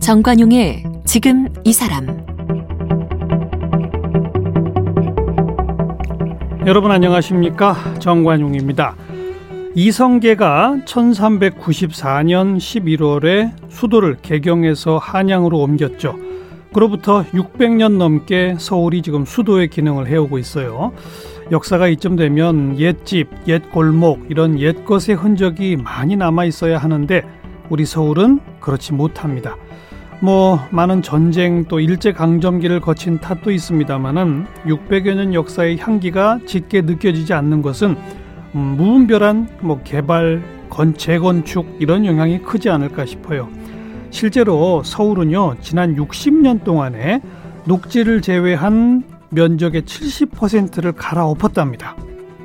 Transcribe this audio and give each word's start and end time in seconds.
정관용의 0.00 0.84
지금 1.06 1.48
이 1.64 1.72
사람 1.72 2.24
여러분 6.66 6.90
안녕하십니까 6.90 7.74
정관용입니다. 8.00 8.96
이성계가 9.74 10.76
1394년 10.86 12.58
11월에 12.58 13.52
수도를 13.68 14.18
개경에서 14.22 14.98
한양으로 14.98 15.58
옮겼죠. 15.58 16.23
그로부터 16.74 17.22
600년 17.32 17.96
넘게 17.98 18.56
서울이 18.58 19.00
지금 19.00 19.24
수도의 19.24 19.68
기능을 19.68 20.08
해오고 20.08 20.38
있어요. 20.38 20.92
역사가 21.52 21.86
이쯤 21.88 22.16
되면 22.16 22.78
옛집, 22.78 23.28
옛 23.46 23.70
골목 23.70 24.26
이런 24.28 24.58
옛것의 24.58 25.16
흔적이 25.16 25.76
많이 25.76 26.16
남아 26.16 26.44
있어야 26.46 26.78
하는데 26.78 27.22
우리 27.70 27.86
서울은 27.86 28.40
그렇지 28.60 28.92
못합니다. 28.92 29.56
뭐 30.20 30.58
많은 30.70 31.02
전쟁 31.02 31.64
또 31.66 31.78
일제 31.78 32.12
강점기를 32.12 32.80
거친 32.80 33.20
탓도 33.20 33.52
있습니다만은 33.52 34.46
600여 34.64 35.14
년 35.14 35.32
역사의 35.32 35.78
향기가 35.78 36.40
짙게 36.44 36.82
느껴지지 36.82 37.34
않는 37.34 37.62
것은 37.62 37.96
음, 38.54 38.60
무분별한 38.76 39.58
뭐 39.60 39.80
개발, 39.84 40.42
건 40.70 40.94
재건축 40.96 41.76
이런 41.78 42.04
영향이 42.04 42.42
크지 42.42 42.68
않을까 42.68 43.06
싶어요. 43.06 43.48
실제로 44.14 44.80
서울은요 44.84 45.56
지난 45.60 45.96
60년 45.96 46.62
동안에 46.62 47.20
녹지를 47.64 48.22
제외한 48.22 49.02
면적의 49.30 49.82
70%를 49.82 50.92
갈아엎었답니다. 50.92 51.96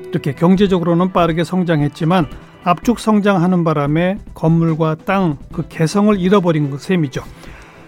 이렇게 0.09 0.33
경제적으로는 0.33 1.13
빠르게 1.13 1.43
성장했지만 1.43 2.25
압축 2.63 2.99
성장하는 2.99 3.63
바람에 3.63 4.17
건물과 4.33 4.95
땅 5.05 5.37
그 5.53 5.67
개성을 5.69 6.19
잃어버린 6.19 6.75
셈이죠. 6.75 7.21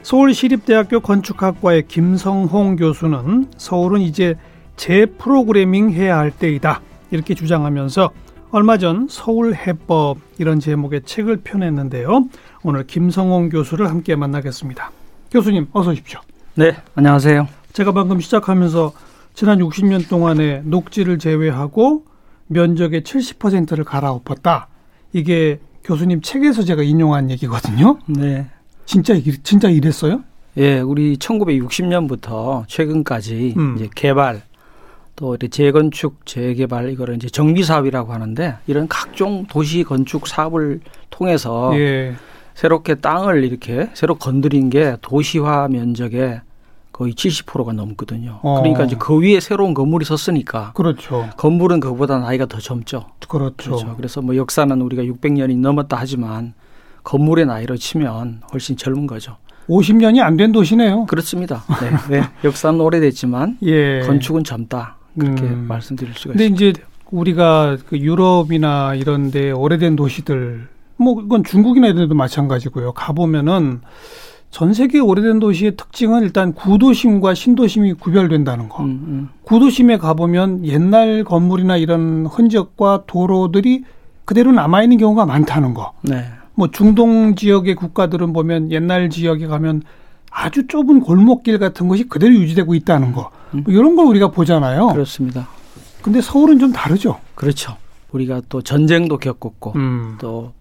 서울시립대학교 0.04 1.00
건축학과의 1.00 1.88
김성홍 1.88 2.76
교수는 2.76 3.48
서울은 3.58 4.02
이제 4.02 4.36
재프로그래밍 4.76 5.90
해야 5.92 6.20
할 6.20 6.30
때이다 6.30 6.82
이렇게 7.10 7.34
주장하면서 7.34 8.12
얼마 8.52 8.78
전 8.78 9.08
서울 9.10 9.56
해법 9.56 10.18
이런 10.38 10.60
제목의 10.60 11.02
책을 11.04 11.38
펴냈는데요. 11.38 12.26
오늘 12.64 12.86
김성홍 12.86 13.50
교수를 13.50 13.90
함께 13.90 14.16
만나겠습니다. 14.16 14.92
교수님 15.32 15.68
어서 15.72 15.92
오십시오. 15.92 16.20
네, 16.56 16.76
안녕하세요. 16.94 17.48
제가 17.74 17.92
방금 17.92 18.20
시작하면서 18.20 18.94
지난 19.34 19.60
60년 19.60 20.08
동안에 20.08 20.62
녹지를 20.66 21.18
제외하고 21.18 22.06
면적의 22.48 23.02
70%를 23.02 23.84
갈아엎었다. 23.84 24.68
이게 25.14 25.60
교수님 25.84 26.22
책에서 26.22 26.64
제가 26.64 26.84
인용한 26.84 27.32
얘기거든요. 27.32 27.98
네. 28.06 28.48
진짜 28.86 29.16
진짜 29.42 29.70
이랬어요? 29.70 30.24
예, 30.58 30.80
우리 30.80 31.18
1960년부터 31.18 32.68
최근까지 32.68 33.56
음. 33.58 33.76
이제 33.78 33.90
개발 33.96 34.44
또 35.16 35.38
재건축, 35.38 36.26
재개발 36.26 36.90
이거를 36.92 37.16
이제 37.16 37.28
정비 37.28 37.64
사업이라고 37.64 38.14
하는데 38.14 38.56
이런 38.68 38.88
각종 38.88 39.46
도시 39.48 39.84
건축 39.84 40.28
사업을 40.28 40.82
통해서 41.10 41.72
예. 41.76 42.16
새롭게 42.56 42.96
땅을 42.96 43.44
이렇게 43.44 43.90
새로 43.94 44.16
건드린 44.16 44.70
게 44.70 44.98
도시화 45.02 45.68
면적의 45.70 46.42
거의 46.92 47.14
70%가 47.14 47.72
넘거든요. 47.74 48.40
어. 48.44 48.60
그러니까 48.60 48.84
이제 48.84 48.96
그 49.00 49.18
위에 49.20 49.40
새로운 49.40 49.74
건물이 49.74 50.06
섰으니까. 50.06 50.74
그렇죠. 50.74 51.30
건물은 51.38 51.80
그보다 51.80 52.20
나이가 52.20 52.46
더 52.46 52.60
젊죠. 52.60 53.06
그렇죠. 53.28 53.54
그렇죠. 53.72 53.96
그래서 53.96 54.22
뭐 54.22 54.36
역사는 54.36 54.80
우리가 54.82 55.04
600년이 55.04 55.58
넘었다 55.58 55.98
하지만 56.00 56.54
건물의 57.04 57.46
나이로 57.46 57.78
치면 57.78 58.42
훨씬 58.54 58.76
젊은 58.78 59.08
거죠. 59.08 59.38
50년이 59.70 60.20
안 60.22 60.38
된 60.38 60.52
도시네요. 60.52 61.06
그렇습니다. 61.06 61.64
네. 62.10 62.20
네. 62.20 62.28
역사는 62.44 62.80
오래됐지만 62.82 63.58
예. 63.64 64.02
건축은 64.02 64.44
젊다. 64.44 64.98
그렇게 65.18 65.44
음. 65.44 65.66
말씀드릴 65.68 66.14
수가 66.14 66.34
근데 66.34 66.46
있습니다. 66.46 66.66
이제 66.80 66.84
우리가 67.10 67.78
그 67.88 67.98
유럽이나 67.98 68.96
이런 68.96 69.32
데 69.32 69.52
오래된 69.52 69.96
도시들 69.96 70.68
뭐 71.02 71.22
이건 71.22 71.44
중국이나 71.44 71.88
이런 71.88 72.04
데도 72.04 72.16
마찬가지고요. 72.16 72.94
가 72.94 73.14
보면은 73.14 73.82
전 74.52 74.74
세계 74.74 75.00
오래된 75.00 75.40
도시의 75.40 75.76
특징은 75.78 76.24
일단 76.24 76.54
구도심과 76.54 77.34
신도심이 77.34 77.94
구별된다는 77.94 78.70
거. 78.70 78.84
음, 78.84 78.90
음. 78.90 79.30
구도심에 79.44 79.98
가보면 79.98 80.66
옛날 80.66 81.24
건물이나 81.24 81.78
이런 81.78 82.26
흔적과 82.26 83.04
도로들이 83.08 83.86
그대로 84.26 84.52
남아있는 84.52 84.98
경우가 84.98 85.26
많다는 85.26 85.74
거. 85.74 85.94
네. 86.02 86.26
뭐 86.54 86.70
중동 86.70 87.36
지역의 87.36 87.76
국가들은 87.76 88.34
보면 88.34 88.72
옛날 88.72 89.10
지역에 89.10 89.48
가면 89.48 89.84
아주 90.30 90.68
좁은 90.68 91.00
골목길 91.00 91.58
같은 91.58 91.88
것이 91.88 92.04
그대로 92.04 92.34
유지되고 92.36 92.76
있다는 92.76 93.14
거. 93.14 93.32
음. 93.54 93.64
뭐 93.64 93.74
이런 93.74 93.96
걸 93.96 94.06
우리가 94.08 94.32
보잖아요. 94.32 94.88
그렇습니다. 94.88 95.48
근데 96.02 96.22
서울은 96.22 96.60
좀 96.60 96.72
다르죠. 96.74 97.20
그렇죠. 97.36 97.78
우리가 98.12 98.42
또 98.50 98.62
전쟁도 98.62 99.18
겪었고 99.18 99.74
음. 99.78 100.18
또 100.20 100.52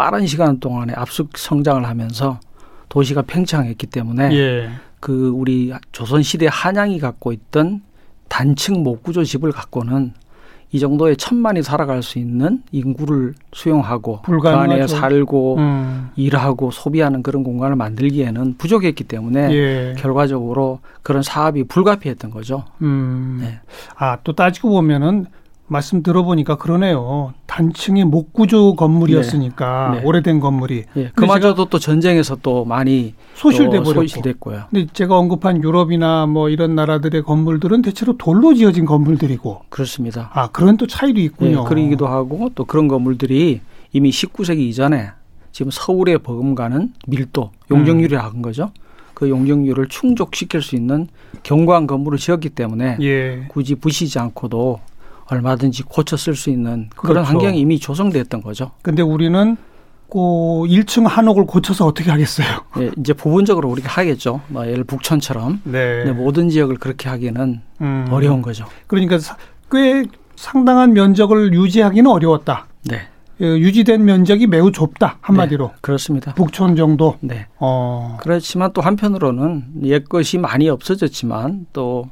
빠른 0.00 0.26
시간 0.26 0.60
동안에 0.60 0.94
압축 0.96 1.36
성장을 1.36 1.86
하면서 1.86 2.40
도시가 2.88 3.20
팽창했기 3.20 3.86
때문에 3.88 4.34
예. 4.34 4.70
그 4.98 5.28
우리 5.28 5.74
조선 5.92 6.22
시대 6.22 6.48
한양이 6.50 6.98
갖고 6.98 7.32
있던 7.32 7.82
단층 8.28 8.82
목구조 8.82 9.24
집을 9.24 9.52
갖고는 9.52 10.14
이 10.72 10.78
정도의 10.78 11.18
천만이 11.18 11.62
살아갈 11.62 12.02
수 12.02 12.18
있는 12.18 12.62
인구를 12.72 13.34
수용하고 13.52 14.22
불가능하죠. 14.22 14.68
그 14.68 14.72
안에 14.72 14.86
살고 14.86 15.56
음. 15.58 16.08
일하고 16.16 16.70
소비하는 16.70 17.22
그런 17.22 17.44
공간을 17.44 17.76
만들기에는 17.76 18.56
부족했기 18.56 19.04
때문에 19.04 19.52
예. 19.52 19.94
결과적으로 19.98 20.78
그런 21.02 21.22
사업이 21.22 21.64
불가피했던 21.64 22.30
거죠. 22.30 22.64
음. 22.80 23.40
네. 23.42 23.60
아또 23.96 24.32
따지고 24.32 24.70
보면은 24.70 25.26
말씀 25.70 26.02
들어보니까 26.02 26.56
그러네요. 26.56 27.32
단층의 27.46 28.04
목구조 28.04 28.74
건물이었으니까 28.74 29.90
네. 29.92 30.00
네. 30.00 30.04
오래된 30.04 30.40
건물이. 30.40 30.84
네. 30.94 31.10
그마저도 31.14 31.66
또 31.66 31.78
전쟁에서 31.78 32.36
또 32.42 32.64
많이 32.64 33.14
소실돼 33.34 33.78
버렸고. 33.78 33.92
소실됐고요. 34.02 34.64
근데 34.68 34.86
제가 34.92 35.16
언급한 35.16 35.62
유럽이나 35.62 36.26
뭐 36.26 36.48
이런 36.48 36.74
나라들의 36.74 37.22
건물들은 37.22 37.82
대체로 37.82 38.16
돌로 38.18 38.54
지어진 38.54 38.84
건물들이고. 38.84 39.62
그렇습니다. 39.68 40.30
아 40.34 40.48
그런 40.48 40.76
또 40.76 40.88
차이도 40.88 41.20
있군요. 41.20 41.62
네, 41.62 41.68
그러기도 41.68 42.08
하고 42.08 42.50
또 42.56 42.64
그런 42.64 42.88
건물들이 42.88 43.60
이미 43.92 44.10
19세기 44.10 44.58
이전에 44.58 45.10
지금 45.52 45.70
서울에 45.70 46.18
버금가는 46.18 46.92
밀도 47.06 47.52
용적률이 47.70 48.16
음. 48.16 48.20
한 48.20 48.42
거죠. 48.42 48.72
그 49.14 49.28
용적률을 49.28 49.86
충족시킬 49.88 50.62
수 50.62 50.74
있는 50.74 51.06
견고한 51.44 51.86
건물을 51.86 52.18
지었기 52.18 52.48
때문에 52.48 52.96
예. 53.02 53.44
굳이 53.48 53.76
부시지 53.76 54.18
않고도 54.18 54.80
얼마든지 55.30 55.84
고쳐 55.84 56.16
쓸 56.16 56.34
수 56.34 56.50
있는 56.50 56.90
그런 56.96 57.14
그렇죠. 57.14 57.28
환경이 57.28 57.58
이미 57.58 57.78
조성됐던 57.78 58.42
거죠. 58.42 58.72
근데 58.82 59.02
우리는 59.02 59.56
그 60.10 60.18
1층 60.18 61.06
한옥을 61.06 61.46
고쳐서 61.46 61.86
어떻게 61.86 62.10
하겠어요? 62.10 62.46
예, 62.80 62.90
이제 62.98 63.12
부분적으로 63.12 63.68
우리가 63.70 63.88
하겠죠. 63.88 64.40
뭐 64.48 64.66
예를 64.66 64.84
북촌처럼 64.84 65.62
네. 65.64 66.04
모든 66.12 66.48
지역을 66.48 66.76
그렇게 66.78 67.08
하기는 67.08 67.60
음. 67.80 68.06
어려운 68.10 68.42
거죠. 68.42 68.66
그러니까 68.88 69.18
꽤 69.70 70.04
상당한 70.34 70.92
면적을 70.92 71.54
유지하기는 71.54 72.10
어려웠다. 72.10 72.66
네. 72.84 73.02
예, 73.40 73.46
유지된 73.46 74.04
면적이 74.04 74.48
매우 74.48 74.72
좁다 74.72 75.18
한마디로. 75.20 75.68
네, 75.68 75.72
그렇습니다. 75.80 76.34
북촌 76.34 76.76
정도. 76.76 77.16
네. 77.20 77.46
어. 77.58 78.18
그렇지만 78.20 78.72
또 78.72 78.82
한편으로는 78.82 79.84
옛 79.84 80.08
것이 80.08 80.38
많이 80.38 80.68
없어졌지만 80.68 81.66
또 81.72 82.10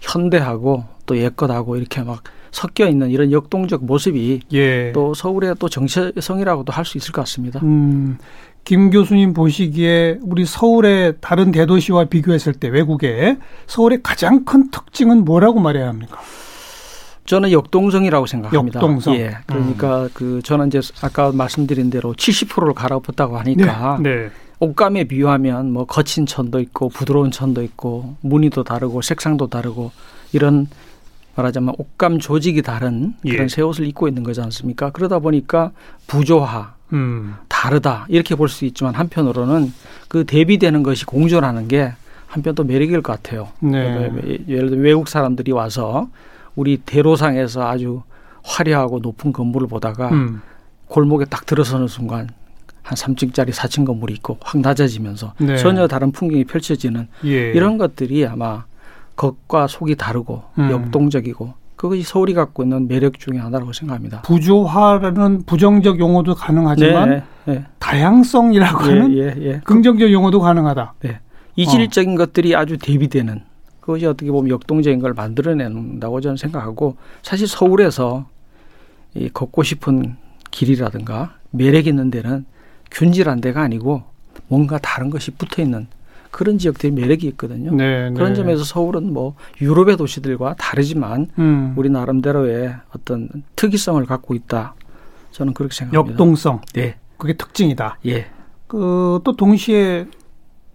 현대하고 0.00 0.84
또 1.04 1.18
옛것하고 1.18 1.76
이렇게 1.76 2.02
막 2.02 2.22
섞여 2.52 2.88
있는 2.88 3.10
이런 3.10 3.32
역동적 3.32 3.84
모습이 3.84 4.40
예. 4.52 4.92
또 4.92 5.14
서울의 5.14 5.56
또 5.58 5.68
정체성이라고도 5.68 6.72
할 6.72 6.84
수 6.84 6.98
있을 6.98 7.12
것 7.12 7.22
같습니다. 7.22 7.60
음, 7.62 8.18
김 8.64 8.90
교수님 8.90 9.32
보시기에 9.32 10.18
우리 10.22 10.44
서울의 10.44 11.14
다른 11.20 11.50
대도시와 11.52 12.06
비교했을 12.06 12.52
때 12.52 12.68
외국의 12.68 13.38
서울의 13.66 14.00
가장 14.02 14.44
큰 14.44 14.70
특징은 14.70 15.24
뭐라고 15.24 15.60
말해야 15.60 15.88
합니까? 15.88 16.18
저는 17.26 17.52
역동성이라고 17.52 18.26
생각합니다. 18.26 18.80
역동성. 18.80 19.14
예. 19.14 19.36
그러니까 19.46 20.04
음. 20.04 20.08
그 20.14 20.40
저는 20.42 20.66
이제 20.68 20.80
아까 21.02 21.30
말씀드린 21.30 21.88
대로 21.90 22.12
70%를 22.14 22.74
갈아엎었다고 22.74 23.38
하니까 23.38 23.98
네. 24.02 24.10
네. 24.10 24.30
옷감에 24.58 25.04
비유하면 25.04 25.72
뭐 25.72 25.84
거친 25.86 26.26
천도 26.26 26.60
있고 26.60 26.88
부드러운 26.88 27.30
천도 27.30 27.62
있고 27.62 28.16
무늬도 28.20 28.64
다르고 28.64 29.00
색상도 29.00 29.46
다르고 29.46 29.92
이런 30.32 30.66
말하자면 31.40 31.74
옷감 31.78 32.18
조직이 32.18 32.62
다른 32.62 33.14
그런 33.22 33.44
예. 33.44 33.48
새 33.48 33.62
옷을 33.62 33.86
입고 33.86 34.08
있는 34.08 34.22
거지 34.22 34.40
않습니까? 34.40 34.90
그러다 34.90 35.18
보니까 35.18 35.72
부조화, 36.06 36.74
음. 36.92 37.34
다르다 37.48 38.06
이렇게 38.08 38.34
볼 38.34 38.48
수 38.48 38.64
있지만 38.66 38.94
한편으로는 38.94 39.72
그 40.08 40.24
대비되는 40.24 40.82
것이 40.82 41.04
공존하는 41.06 41.68
게 41.68 41.92
한편 42.26 42.54
또 42.54 42.64
매력일 42.64 43.02
것 43.02 43.12
같아요. 43.22 43.48
네. 43.60 44.10
예를 44.48 44.70
들어 44.70 44.80
외국 44.80 45.08
사람들이 45.08 45.52
와서 45.52 46.08
우리 46.56 46.76
대로상에서 46.78 47.66
아주 47.68 48.02
화려하고 48.42 48.98
높은 49.00 49.32
건물을 49.32 49.68
보다가 49.68 50.10
음. 50.10 50.42
골목에 50.86 51.24
딱 51.24 51.46
들어서는 51.46 51.86
순간 51.86 52.28
한 52.82 52.96
3층짜리 52.96 53.50
4층 53.50 53.86
건물이 53.86 54.14
있고 54.14 54.38
확 54.40 54.60
낮아지면서 54.60 55.34
네. 55.38 55.56
전혀 55.56 55.86
다른 55.86 56.10
풍경이 56.12 56.44
펼쳐지는 56.44 57.08
예. 57.24 57.52
이런 57.52 57.78
것들이 57.78 58.26
아마 58.26 58.64
겉과 59.20 59.66
속이 59.66 59.96
다르고 59.96 60.42
음. 60.58 60.70
역동적이고 60.70 61.52
그것이 61.76 62.02
서울이 62.02 62.32
갖고 62.32 62.62
있는 62.62 62.88
매력 62.88 63.18
중의 63.18 63.38
하나라고 63.40 63.72
생각합니다. 63.72 64.22
부조화라는 64.22 65.42
부정적 65.44 65.98
용어도 65.98 66.34
가능하지만 66.34 67.10
네, 67.10 67.22
네. 67.44 67.64
다양성이라고 67.78 68.86
예, 68.86 68.88
하는 68.88 69.16
예, 69.16 69.34
예, 69.38 69.60
긍정적 69.64 70.10
용어도 70.10 70.40
가능하다. 70.40 70.94
네. 71.00 71.20
이질적인 71.56 72.14
어. 72.14 72.16
것들이 72.16 72.56
아주 72.56 72.78
대비되는 72.78 73.42
그것이 73.80 74.06
어떻게 74.06 74.30
보면 74.30 74.50
역동적인 74.50 75.00
걸 75.00 75.12
만들어낸다고 75.12 76.20
저는 76.22 76.36
생각하고 76.36 76.96
사실 77.22 77.46
서울에서 77.46 78.26
이 79.14 79.28
걷고 79.28 79.62
싶은 79.62 80.16
길이라든가 80.50 81.34
매력 81.50 81.86
있는 81.86 82.10
데는 82.10 82.46
균질한 82.90 83.42
데가 83.42 83.62
아니고 83.62 84.02
뭔가 84.48 84.78
다른 84.78 85.10
것이 85.10 85.30
붙어 85.32 85.60
있는 85.60 85.88
그런 86.30 86.58
지역들이 86.58 86.92
매력이 86.92 87.26
있거든요. 87.28 87.72
네, 87.74 88.10
그런 88.14 88.30
네. 88.30 88.34
점에서 88.34 88.64
서울은 88.64 89.12
뭐 89.12 89.34
유럽의 89.60 89.96
도시들과 89.96 90.54
다르지만 90.58 91.28
음. 91.38 91.74
우리 91.76 91.88
나름대로의 91.90 92.74
어떤 92.94 93.28
특이성을 93.56 94.04
갖고 94.06 94.34
있다. 94.34 94.74
저는 95.32 95.54
그렇게 95.54 95.74
생각합니다. 95.74 96.12
역동성. 96.12 96.60
네. 96.74 96.96
그게 97.16 97.34
특징이다. 97.36 97.98
예. 98.06 98.26
그 98.66 99.20
또 99.24 99.34
동시에 99.36 100.06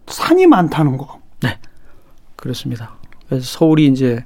산이 0.08 0.46
많다는 0.48 0.98
거. 0.98 1.20
네. 1.42 1.58
그렇습니다. 2.36 2.96
그래서 3.28 3.46
서울이 3.46 3.88
이제 3.88 4.24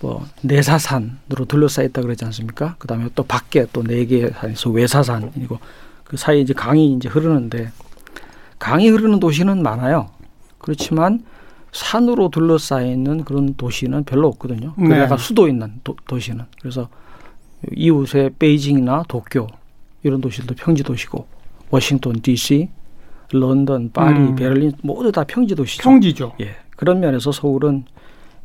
뭐 0.00 0.24
내사산으로 0.42 1.44
둘러싸여 1.48 1.86
있다 1.86 2.02
그러지 2.02 2.24
않습니까? 2.26 2.76
그다음에 2.78 3.08
또 3.14 3.24
밖에 3.24 3.66
또 3.72 3.82
네 3.82 4.04
개의 4.04 4.30
산에서 4.32 4.70
외사산이고 4.70 5.58
그 6.04 6.16
사이에 6.16 6.40
이제 6.40 6.52
강이 6.54 6.92
이제 6.92 7.08
흐르는데 7.08 7.70
강이 8.58 8.88
흐르는 8.90 9.18
도시는 9.18 9.62
많아요. 9.62 10.10
그렇지만 10.58 11.24
산으로 11.72 12.30
둘러싸여 12.30 12.86
있는 12.86 13.24
그런 13.24 13.54
도시는 13.54 14.04
별로 14.04 14.28
없거든요. 14.28 14.74
그러다가 14.74 15.16
네. 15.16 15.22
수도 15.22 15.48
있는 15.48 15.80
도, 15.84 15.96
도시는 16.06 16.44
그래서 16.60 16.88
이웃에 17.74 18.30
베이징이나 18.38 19.04
도쿄 19.08 19.46
이런 20.02 20.20
도시들도 20.20 20.54
평지 20.56 20.82
도시고 20.82 21.26
워싱턴 21.70 22.20
D.C., 22.20 22.68
런던, 23.32 23.90
파리, 23.92 24.18
음. 24.18 24.36
베를린 24.36 24.72
모두 24.82 25.12
다 25.12 25.24
평지 25.24 25.54
도시죠. 25.54 25.82
평지죠. 25.82 26.32
예. 26.40 26.56
그런 26.76 27.00
면에서 27.00 27.30
서울은 27.30 27.84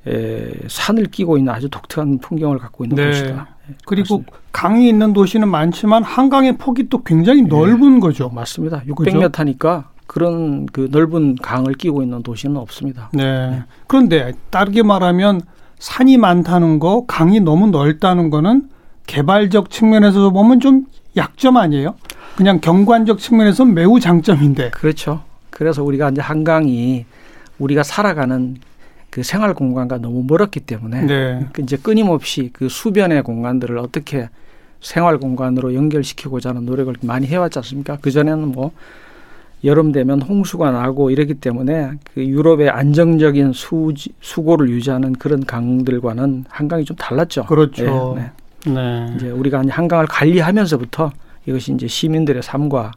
에, 0.06 0.52
산을 0.68 1.06
끼고 1.06 1.38
있는 1.38 1.54
아주 1.54 1.70
독특한 1.70 2.18
풍경을 2.20 2.58
갖고 2.58 2.84
있는 2.84 2.98
네. 2.98 3.06
도시다. 3.06 3.56
예, 3.70 3.76
그리고 3.86 4.18
그렇습니다. 4.18 4.38
강이 4.52 4.90
있는 4.90 5.14
도시는 5.14 5.48
많지만 5.48 6.04
한강의 6.04 6.58
폭이 6.58 6.90
또 6.90 7.02
굉장히 7.04 7.44
예. 7.44 7.48
넓은 7.48 7.98
예. 7.98 8.00
거죠. 8.02 8.30
맞습니다. 8.30 8.84
600m 8.84 9.46
니까 9.46 9.93
그런 10.14 10.68
그 10.68 10.90
넓은 10.92 11.36
강을 11.42 11.74
끼고 11.74 12.04
있는 12.04 12.22
도시는 12.22 12.56
없습니다. 12.58 13.10
네. 13.14 13.50
네. 13.50 13.64
그런데 13.88 14.34
다르게 14.52 14.84
말하면 14.84 15.42
산이 15.80 16.18
많다는 16.18 16.78
거, 16.78 17.06
강이 17.08 17.40
너무 17.40 17.72
넓다는 17.72 18.30
거는 18.30 18.70
개발적 19.08 19.72
측면에서 19.72 20.30
보면 20.30 20.60
좀 20.60 20.86
약점 21.18 21.58
아니에요? 21.58 21.96
그냥 22.36 22.60
경관적 22.62 23.18
측면에서 23.18 23.66
매우 23.66 24.00
장점인데. 24.00 24.70
그렇죠. 24.70 25.24
그래서 25.50 25.84
우리가 25.84 26.12
이제 26.12 26.22
한강이 26.22 27.06
우리가 27.58 27.82
살아가는 27.82 28.58
그 29.10 29.24
생활 29.24 29.56
공간과 29.56 29.98
너무 29.98 30.24
멀었기 30.28 30.60
때문에 30.60 31.08
네. 31.08 31.48
그 31.54 31.64
이제 31.64 31.76
끊임없이 31.76 32.52
그 32.54 32.70
수변의 32.70 33.24
공간들을 33.24 33.80
어떻게 33.80 34.30
생활 34.80 35.18
공간으로 35.18 35.74
연결시키고자 35.74 36.50
하는 36.50 36.66
노력을 36.68 36.94
많이 37.02 37.26
해왔지 37.26 37.58
않습니까? 37.58 37.98
그 38.00 38.12
전에는 38.12 38.52
뭐 38.52 38.74
여름 39.64 39.92
되면 39.92 40.22
홍수가 40.22 40.72
나고 40.72 41.10
이러기 41.10 41.36
때문에 41.36 41.92
그 42.14 42.26
유럽의 42.26 42.70
안정적인 42.70 43.54
수 43.54 43.94
수고를 44.20 44.70
유지하는 44.70 45.14
그런 45.14 45.46
강들과는 45.46 46.46
한강이 46.50 46.86
좀 46.86 46.98
달랐죠. 46.98 47.46
그렇죠. 47.46 48.16
네, 48.18 48.32
네. 48.66 48.74
네. 48.74 49.14
이제 49.16 49.30
우리가 49.30 49.64
한강을 49.68 50.08
관리하면서부터 50.08 51.12
이것이 51.46 51.74
이제 51.74 51.88
시민들의 51.88 52.44
삶과 52.44 52.92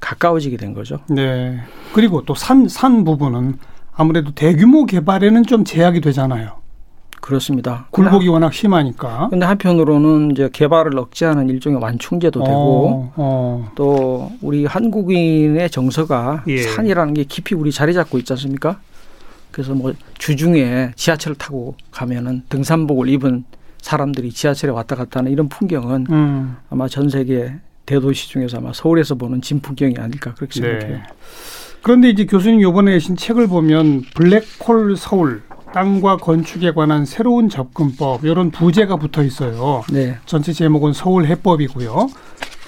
가까워지게 0.00 0.56
된 0.56 0.74
거죠. 0.74 0.98
네. 1.08 1.60
그리고 1.92 2.24
또 2.24 2.34
산산 2.34 3.04
부분은 3.04 3.58
아무래도 3.94 4.32
대규모 4.32 4.86
개발에는 4.86 5.44
좀 5.44 5.64
제약이 5.64 6.00
되잖아요. 6.00 6.61
그렇습니다. 7.22 7.86
굴곡이 7.92 8.26
워낙 8.26 8.52
심하니까. 8.52 9.28
근데 9.30 9.46
한편으로는 9.46 10.32
이제 10.32 10.50
개발을 10.52 10.98
억제하는 10.98 11.48
일종의 11.48 11.80
완충제도 11.80 12.42
어, 12.42 12.44
되고 12.44 13.12
어. 13.14 13.72
또 13.76 14.32
우리 14.42 14.66
한국인의 14.66 15.70
정서가 15.70 16.42
예. 16.48 16.62
산이라는 16.62 17.14
게 17.14 17.22
깊이 17.22 17.54
우리 17.54 17.70
자리 17.70 17.94
잡고 17.94 18.18
있지 18.18 18.32
않습니까? 18.32 18.80
그래서 19.52 19.72
뭐 19.72 19.94
주중에 20.18 20.90
지하철을 20.96 21.36
타고 21.36 21.76
가면은 21.92 22.42
등산복을 22.48 23.08
입은 23.08 23.44
사람들이 23.80 24.32
지하철에 24.32 24.72
왔다 24.72 24.96
갔다 24.96 25.20
하는 25.20 25.30
이런 25.30 25.48
풍경은 25.48 26.06
음. 26.10 26.56
아마 26.70 26.88
전 26.88 27.08
세계 27.08 27.54
대도시 27.86 28.30
중에서 28.30 28.58
아마 28.58 28.72
서울에서 28.72 29.14
보는 29.14 29.42
진풍경이 29.42 29.94
아닐까 29.98 30.34
그렇게 30.34 30.60
네. 30.60 30.68
생각해요. 30.68 30.96
네. 30.96 31.02
그런데 31.82 32.10
이제 32.10 32.26
교수님 32.26 32.60
요번에 32.62 32.92
내신 32.92 33.16
책을 33.16 33.46
보면 33.46 34.02
블랙홀 34.14 34.96
서울 34.96 35.42
땅과 35.72 36.18
건축에 36.18 36.72
관한 36.72 37.04
새로운 37.06 37.48
접근법 37.48 38.24
이런 38.24 38.50
부제가 38.50 38.96
붙어 38.96 39.22
있어요. 39.22 39.82
네. 39.90 40.16
전체 40.26 40.52
제목은 40.52 40.92
서울 40.92 41.26
해법이고요. 41.26 42.08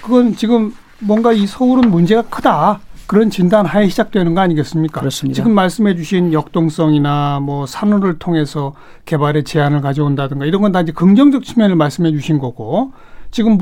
그건 0.01 0.35
지금 0.35 0.73
뭔가 0.99 1.31
이 1.33 1.45
서울은 1.45 1.89
문제가 1.91 2.23
크다. 2.23 2.79
그런 3.07 3.29
진단 3.29 3.67
하에 3.67 3.87
시작되는 3.87 4.33
거 4.33 4.41
아니겠습니까? 4.41 4.99
그렇습니다. 4.99 5.35
지금 5.35 5.53
말씀해 5.53 5.95
주신 5.95 6.33
역동성이나 6.33 7.39
뭐 7.39 7.67
산업을 7.67 8.17
통해서 8.17 8.73
개발의 9.05 9.43
제한을 9.43 9.81
가져온다든가 9.81 10.45
이런 10.45 10.61
건 10.63 10.71
다 10.71 10.81
이제 10.81 10.91
긍정적 10.91 11.43
측면을 11.43 11.75
말씀해 11.75 12.11
주신 12.11 12.39
거고 12.39 12.93
지금 13.29 13.59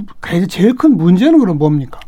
제일 0.47 0.75
큰 0.75 0.95
문제는 0.95 1.39
그럼 1.39 1.57
뭡니까? 1.57 1.99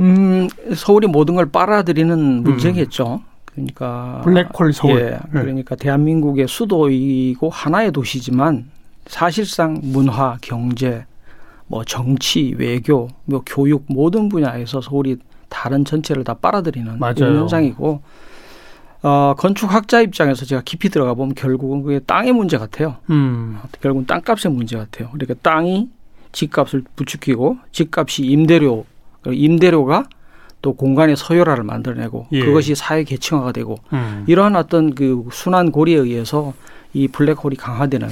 음, 0.00 0.48
서울이 0.74 1.06
모든 1.06 1.34
걸 1.34 1.50
빨아들이는 1.50 2.42
문제겠죠. 2.42 3.20
음. 3.22 3.25
그러니까 3.56 4.20
블랙홀 4.22 4.72
서울. 4.72 5.00
예, 5.00 5.10
네. 5.10 5.18
그러니까 5.32 5.74
대한민국의 5.74 6.46
수도이고 6.46 7.48
하나의 7.48 7.90
도시지만 7.90 8.66
사실상 9.06 9.80
문화, 9.82 10.36
경제, 10.42 11.06
뭐 11.66 11.84
정치, 11.84 12.54
외교, 12.58 13.08
뭐 13.24 13.42
교육 13.46 13.84
모든 13.88 14.28
분야에서 14.28 14.80
서울이 14.80 15.16
다른 15.48 15.84
전체를 15.84 16.22
다 16.22 16.34
빨아들이는 16.34 16.98
맞아요. 16.98 17.14
이런 17.16 17.36
현상이고 17.40 18.02
어, 19.02 19.34
건축학자 19.38 20.00
입장에서 20.00 20.44
제가 20.44 20.62
깊이 20.64 20.88
들어가 20.88 21.14
보면 21.14 21.34
결국은 21.34 21.82
그게 21.82 21.98
땅의 22.00 22.32
문제 22.32 22.58
같아요. 22.58 22.96
음. 23.10 23.58
결국은 23.80 24.06
땅값의 24.06 24.52
문제 24.52 24.76
같아요. 24.76 25.10
그러니까 25.12 25.34
땅이 25.42 25.88
집값을 26.32 26.84
부추기고 26.94 27.58
집값이 27.72 28.24
임대료 28.26 28.84
임대료가 29.26 30.04
또 30.62 30.72
공간의 30.74 31.16
서열화를 31.16 31.64
만들어내고 31.64 32.26
예. 32.32 32.40
그것이 32.44 32.74
사회 32.74 33.04
계층화가 33.04 33.52
되고 33.52 33.76
음. 33.92 34.24
이러한 34.26 34.56
어떤 34.56 34.94
그 34.94 35.28
순환 35.30 35.70
고리에 35.70 35.96
의해서 35.96 36.54
이 36.92 37.08
블랙홀이 37.08 37.56
강화되는 37.56 38.08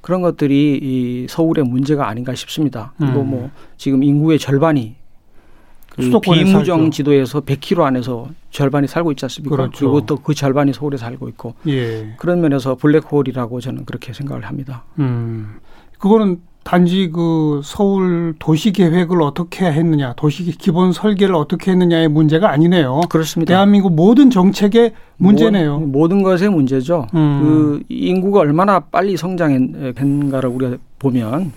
그런 0.00 0.22
것들이 0.22 0.78
이 0.82 1.26
서울의 1.28 1.64
문제가 1.64 2.08
아닌가 2.08 2.34
싶습니다. 2.34 2.92
그리고 2.98 3.20
음. 3.22 3.30
뭐 3.30 3.50
지금 3.76 4.02
인구의 4.02 4.38
절반이 4.38 4.94
그 5.96 6.20
비무정 6.20 6.78
살죠. 6.78 6.90
지도에서 6.90 7.40
100km 7.40 7.82
안에서 7.82 8.28
절반이 8.50 8.86
살고 8.86 9.12
있지 9.12 9.24
않습니까? 9.24 9.56
그렇죠. 9.56 9.78
그리고 9.78 10.04
또 10.06 10.16
그 10.16 10.34
절반이 10.34 10.72
서울에 10.72 10.96
살고 10.96 11.28
있고 11.30 11.54
예. 11.68 12.14
그런 12.18 12.40
면에서 12.40 12.74
블랙홀이라고 12.74 13.60
저는 13.60 13.84
그렇게 13.84 14.12
생각을 14.12 14.44
합니다. 14.44 14.84
음. 14.98 15.58
그거는 15.98 16.40
단지 16.66 17.10
그 17.12 17.60
서울 17.62 18.34
도시 18.40 18.72
계획을 18.72 19.22
어떻게 19.22 19.66
했느냐, 19.66 20.14
도시 20.14 20.42
기본 20.50 20.90
설계를 20.90 21.36
어떻게 21.36 21.70
했느냐의 21.70 22.08
문제가 22.08 22.50
아니네요. 22.50 23.02
그렇습니다. 23.08 23.54
대한민국 23.54 23.94
모든 23.94 24.30
정책의 24.30 24.92
문제네요. 25.16 25.78
모, 25.78 25.86
모든 25.86 26.24
것의 26.24 26.50
문제죠. 26.50 27.06
음. 27.14 27.40
그 27.40 27.82
인구가 27.88 28.40
얼마나 28.40 28.80
빨리 28.80 29.16
성장했는가를 29.16 30.50
우리가 30.50 30.76
보면 30.98 31.52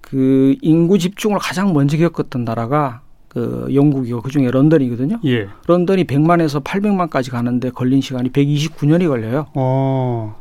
그 0.00 0.56
인구 0.62 0.98
집중을 0.98 1.38
가장 1.40 1.74
먼저 1.74 1.98
겪었던 1.98 2.46
나라가 2.46 3.02
그 3.28 3.68
영국이고 3.70 4.22
그 4.22 4.30
중에 4.30 4.50
런던이거든요. 4.50 5.20
예. 5.26 5.46
런던이 5.66 6.04
100만에서 6.04 6.64
800만까지 6.64 7.30
가는데 7.30 7.68
걸린 7.68 8.00
시간이 8.00 8.30
129년이 8.30 9.08
걸려요. 9.08 9.44
어. 9.56 10.36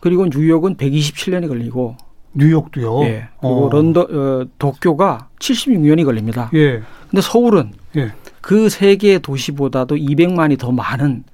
그리고 0.00 0.24
뉴욕은 0.24 0.76
127년이 0.76 1.48
걸리고 1.48 1.96
뉴욕도요. 2.34 3.02
예. 3.04 3.28
그리고 3.40 3.66
어. 3.66 3.70
런던 3.70 4.06
어, 4.10 4.46
도쿄가 4.58 5.28
76년이 5.38 6.04
걸립니다. 6.04 6.50
예. 6.54 6.82
근데 7.10 7.20
서울은 7.20 7.72
예. 7.96 8.12
그세 8.40 8.96
개의 8.96 9.20
도시보다도 9.20 9.96
200만이 9.96 10.58
더 10.58 10.72
많은 10.72 11.24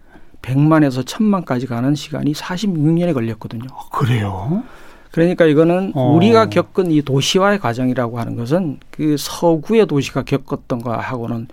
100만에서 0.42 1.04
1000만까지 1.04 1.68
가는 1.68 1.94
시간이 1.94 2.32
46년이 2.32 3.14
걸렸거든요. 3.14 3.66
아, 3.72 3.88
그래요? 3.90 4.62
그러니까 5.10 5.46
이거는 5.46 5.92
어. 5.94 6.12
우리가 6.12 6.48
겪은 6.48 6.90
이 6.90 7.02
도시화의 7.02 7.58
과정이라고 7.60 8.18
하는 8.18 8.36
것은 8.36 8.78
그 8.90 9.16
서구의 9.18 9.86
도시가 9.86 10.22
겪었던 10.22 10.82
거하고는 10.82 11.48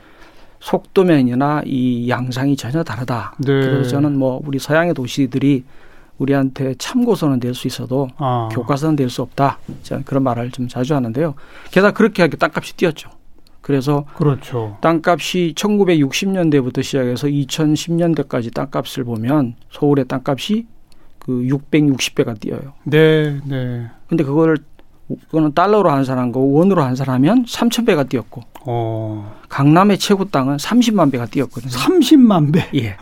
속도면이나 0.59 1.61
이 1.65 2.09
양상이 2.09 2.55
전혀 2.55 2.83
다르다. 2.83 3.35
네. 3.39 3.45
그래서 3.45 3.89
저는 3.89 4.17
뭐 4.17 4.41
우리 4.45 4.59
서양의 4.59 4.93
도시들이 4.93 5.63
우리한테 6.17 6.75
참고서는 6.77 7.39
낼 7.39 7.53
수 7.53 7.67
있어도 7.67 8.07
아. 8.17 8.49
교과서는 8.51 8.95
낼 8.95 9.09
수 9.09 9.21
없다. 9.21 9.59
그런 10.05 10.23
말을 10.23 10.51
좀 10.51 10.67
자주 10.67 10.95
하는데요. 10.95 11.35
게다가 11.71 11.93
그렇게 11.93 12.21
하게 12.21 12.37
땅값이 12.37 12.75
뛰었죠. 12.77 13.09
그래서 13.61 14.05
그렇죠. 14.15 14.77
땅값이 14.81 15.53
1960년대부터 15.57 16.83
시작해서 16.83 17.27
2010년대까지 17.27 18.53
땅값을 18.53 19.03
보면 19.03 19.55
서울의 19.71 20.05
땅값이 20.05 20.67
그 21.19 21.31
660배가 21.43 22.39
뛰어요. 22.39 22.73
네, 22.83 23.39
네. 23.45 23.87
근데 24.07 24.23
그거를 24.23 24.57
그거는 25.07 25.53
달러로 25.53 25.89
환산한 25.89 26.31
거 26.31 26.39
원으로 26.39 26.81
환산하면 26.81 27.45
3,000배가 27.45 28.09
뛰었고. 28.09 28.41
어. 28.65 29.39
강남의 29.49 29.99
최고 29.99 30.25
땅은 30.25 30.57
30만 30.57 31.11
배가 31.11 31.27
뛰었거든요. 31.27 31.71
30만 31.71 32.53
배. 32.53 32.69
예. 32.75 32.97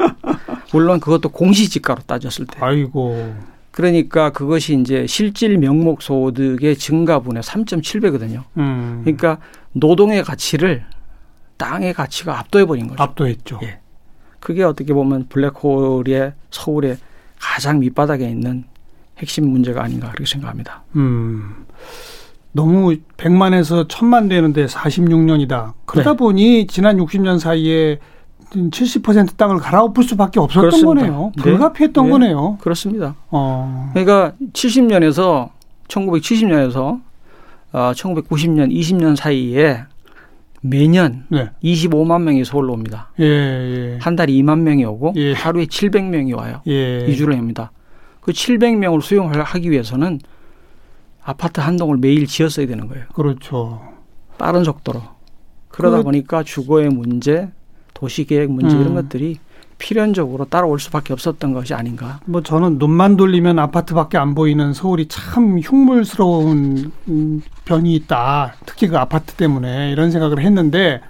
물론 0.74 1.00
그것도 1.00 1.30
공시지가로 1.30 2.02
따졌을 2.06 2.46
때. 2.46 2.58
아이고. 2.60 3.34
그러니까 3.72 4.32
그것이 4.32 4.80
이제 4.80 5.08
실질 5.08 5.58
명목 5.58 6.02
소득의 6.02 6.78
증가분의 6.78 7.42
3.7배거든요. 7.42 8.44
음. 8.58 9.02
그러니까 9.04 9.40
노동의 9.72 10.24
가치를 10.24 10.84
땅의 11.58 11.94
가치가 11.94 12.38
압도해 12.40 12.66
버린 12.66 12.88
거죠. 12.88 13.02
압도했죠. 13.02 13.60
예. 13.64 13.80
그게 14.40 14.64
어떻게 14.64 14.94
보면 14.94 15.28
블랙홀의 15.30 16.34
서울의 16.52 16.98
가장 17.40 17.80
밑바닥에 17.80 18.30
있는 18.30 18.66
핵심 19.18 19.50
문제가 19.50 19.84
아닌가 19.84 20.08
그렇게 20.12 20.26
생각합니다. 20.26 20.84
음. 20.96 21.66
너무 22.52 22.96
100만에서 23.18 23.88
1000만 23.88 24.30
되는데 24.30 24.66
46년이다. 24.66 25.74
그러다 25.86 26.12
네. 26.12 26.18
보니 26.18 26.68
지난 26.68 26.98
60년 26.98 27.40
사이에 27.40 28.00
70% 28.52 29.36
땅을 29.38 29.58
갈아엎을 29.58 30.04
수밖에 30.04 30.40
없었던 30.40 30.62
그렇습니다. 30.62 31.02
거네요. 31.02 31.32
네. 31.36 31.42
불가피했던 31.42 32.06
네. 32.06 32.12
거네요. 32.12 32.58
그렇습니다. 32.62 33.16
어. 33.32 33.90
그러니까 33.94 34.34
70년에서 34.54 35.50
1970년에서 35.88 37.02
어, 37.72 37.92
1990년, 37.96 38.72
20년 38.72 39.16
사이에 39.16 39.84
매년 40.62 41.26
네. 41.30 41.50
25만 41.64 42.22
명이 42.22 42.46
서울로 42.46 42.74
옵니다. 42.74 43.12
예, 43.20 43.26
예. 43.26 43.98
한 44.00 44.16
달에 44.16 44.32
2만 44.34 44.60
명이 44.60 44.86
오고 44.86 45.14
예. 45.18 45.34
하루에 45.34 45.66
700명이 45.66 46.38
와요. 46.38 46.62
예. 46.68 47.06
이주를 47.08 47.38
합니다. 47.38 47.72
그 48.24 48.32
700명을 48.32 49.02
수용하기 49.02 49.70
위해서는 49.70 50.20
아파트 51.24 51.60
한 51.60 51.78
동을 51.78 51.98
매일 51.98 52.26
지었어야 52.26 52.68
되는 52.68 52.88
거예요. 52.88 53.06
그렇죠. 53.14 53.82
빠른 54.38 54.64
속도로. 54.64 55.02
그러다 55.70 55.98
그... 55.98 56.04
보니까 56.04 56.44
주거의 56.44 56.90
문제, 56.90 57.50
도시계획 57.94 58.52
문제 58.52 58.76
음. 58.76 58.82
이런 58.82 58.94
것들이 58.96 59.40
필연적으로 59.78 60.46
따라올 60.46 60.80
수밖에 60.80 61.12
없었던 61.14 61.54
것이 61.54 61.74
아닌가. 61.74 62.20
뭐 62.26 62.42
저는 62.42 62.78
눈만 62.78 63.18
돌리면 63.18 63.60
아파트밖에 63.60 64.18
안 64.18 64.36
보이는 64.36 64.72
서울이 64.72 65.08
참 65.08 65.60
흉물스러운 65.60 66.92
변이 67.66 67.96
있다. 67.96 68.56
특히 68.66 68.88
그 68.88 68.98
아파트 68.98 69.34
때문에 69.34 69.92
이런 69.92 70.12
생각을 70.12 70.40
했는데 70.40 71.02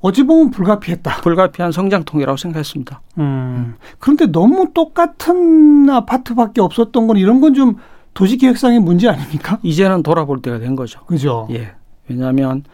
어찌 0.00 0.22
보면 0.22 0.50
불가피했다. 0.50 1.20
불가피한 1.20 1.72
성장통이라고 1.72 2.36
생각했습니다. 2.36 3.00
음. 3.18 3.74
그런데 3.98 4.26
너무 4.26 4.70
똑같은 4.72 5.88
아파트밖에 5.90 6.60
없었던 6.60 7.06
건 7.06 7.16
이런 7.16 7.40
건 7.40 7.54
좀 7.54 7.76
도시계획상의 8.14 8.80
문제 8.80 9.08
아닙니까? 9.08 9.58
이제는 9.62 10.02
돌아볼 10.02 10.42
때가 10.42 10.58
된 10.58 10.74
거죠. 10.74 11.00
그죠. 11.06 11.46
예. 11.52 11.72
왜냐하면 12.08 12.64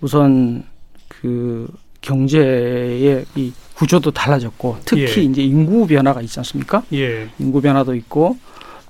우선 0.00 0.62
그 1.08 1.66
경제의 2.02 3.24
이 3.34 3.52
구조도 3.74 4.10
달라졌고 4.12 4.76
특히 4.84 5.02
예. 5.18 5.22
이제 5.22 5.42
인구 5.42 5.86
변화가 5.86 6.20
있지 6.22 6.38
않습니까? 6.40 6.82
예. 6.92 7.28
인구 7.38 7.60
변화도 7.60 7.94
있고 7.96 8.36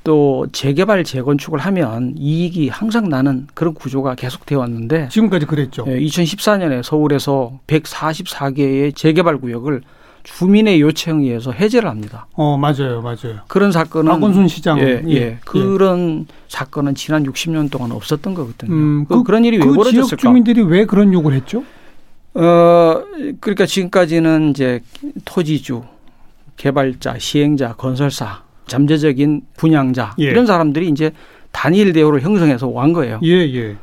또 0.06 0.46
재개발 0.52 1.02
재건축을 1.02 1.58
하면 1.58 2.14
이익이 2.16 2.68
항상 2.68 3.08
나는 3.08 3.48
그런 3.54 3.74
구조가 3.74 4.14
계속되어 4.14 4.60
왔는데 4.60 5.08
지금까지 5.08 5.46
그랬죠. 5.46 5.84
예, 5.88 5.98
2014년에 5.98 6.84
서울에서 6.84 7.58
144개의 7.66 8.94
재개발 8.94 9.38
구역을 9.38 9.82
주민의 10.22 10.80
요청에 10.80 11.24
의해서 11.24 11.50
해제를 11.50 11.90
합니다. 11.90 12.28
어, 12.34 12.56
맞아요. 12.56 13.02
맞아요. 13.02 13.40
그런 13.48 13.72
사건은 13.72 14.12
박원순 14.12 14.46
시장 14.46 14.78
예, 14.78 15.02
예. 15.08 15.12
예. 15.12 15.38
그런 15.44 16.28
사건은 16.46 16.94
지난 16.94 17.24
60년 17.24 17.68
동안 17.68 17.90
없었던 17.90 18.32
거거든요. 18.32 18.72
음, 18.72 19.06
그, 19.08 19.24
그, 19.24 19.30
런 19.32 19.44
일이 19.44 19.58
그왜 19.58 19.74
벌어졌을까? 19.74 20.06
지역 20.06 20.18
주민들이 20.20 20.62
왜 20.62 20.84
그런 20.84 21.12
요구를 21.12 21.36
했죠? 21.38 21.64
어, 22.34 23.02
그러니까 23.40 23.66
지금까지는 23.66 24.50
이제 24.50 24.82
토지주, 25.24 25.82
개발자, 26.56 27.18
시행자, 27.18 27.74
건설사, 27.74 28.45
잠재적인 28.66 29.42
분양자 29.56 30.14
예. 30.18 30.24
이런 30.24 30.46
사람들이 30.46 30.88
이제 30.88 31.12
단일 31.52 31.92
대우를 31.92 32.20
형성해서 32.20 32.68
완 32.68 32.92
거예요. 32.92 33.20
예, 33.22 33.30
예. 33.30 33.76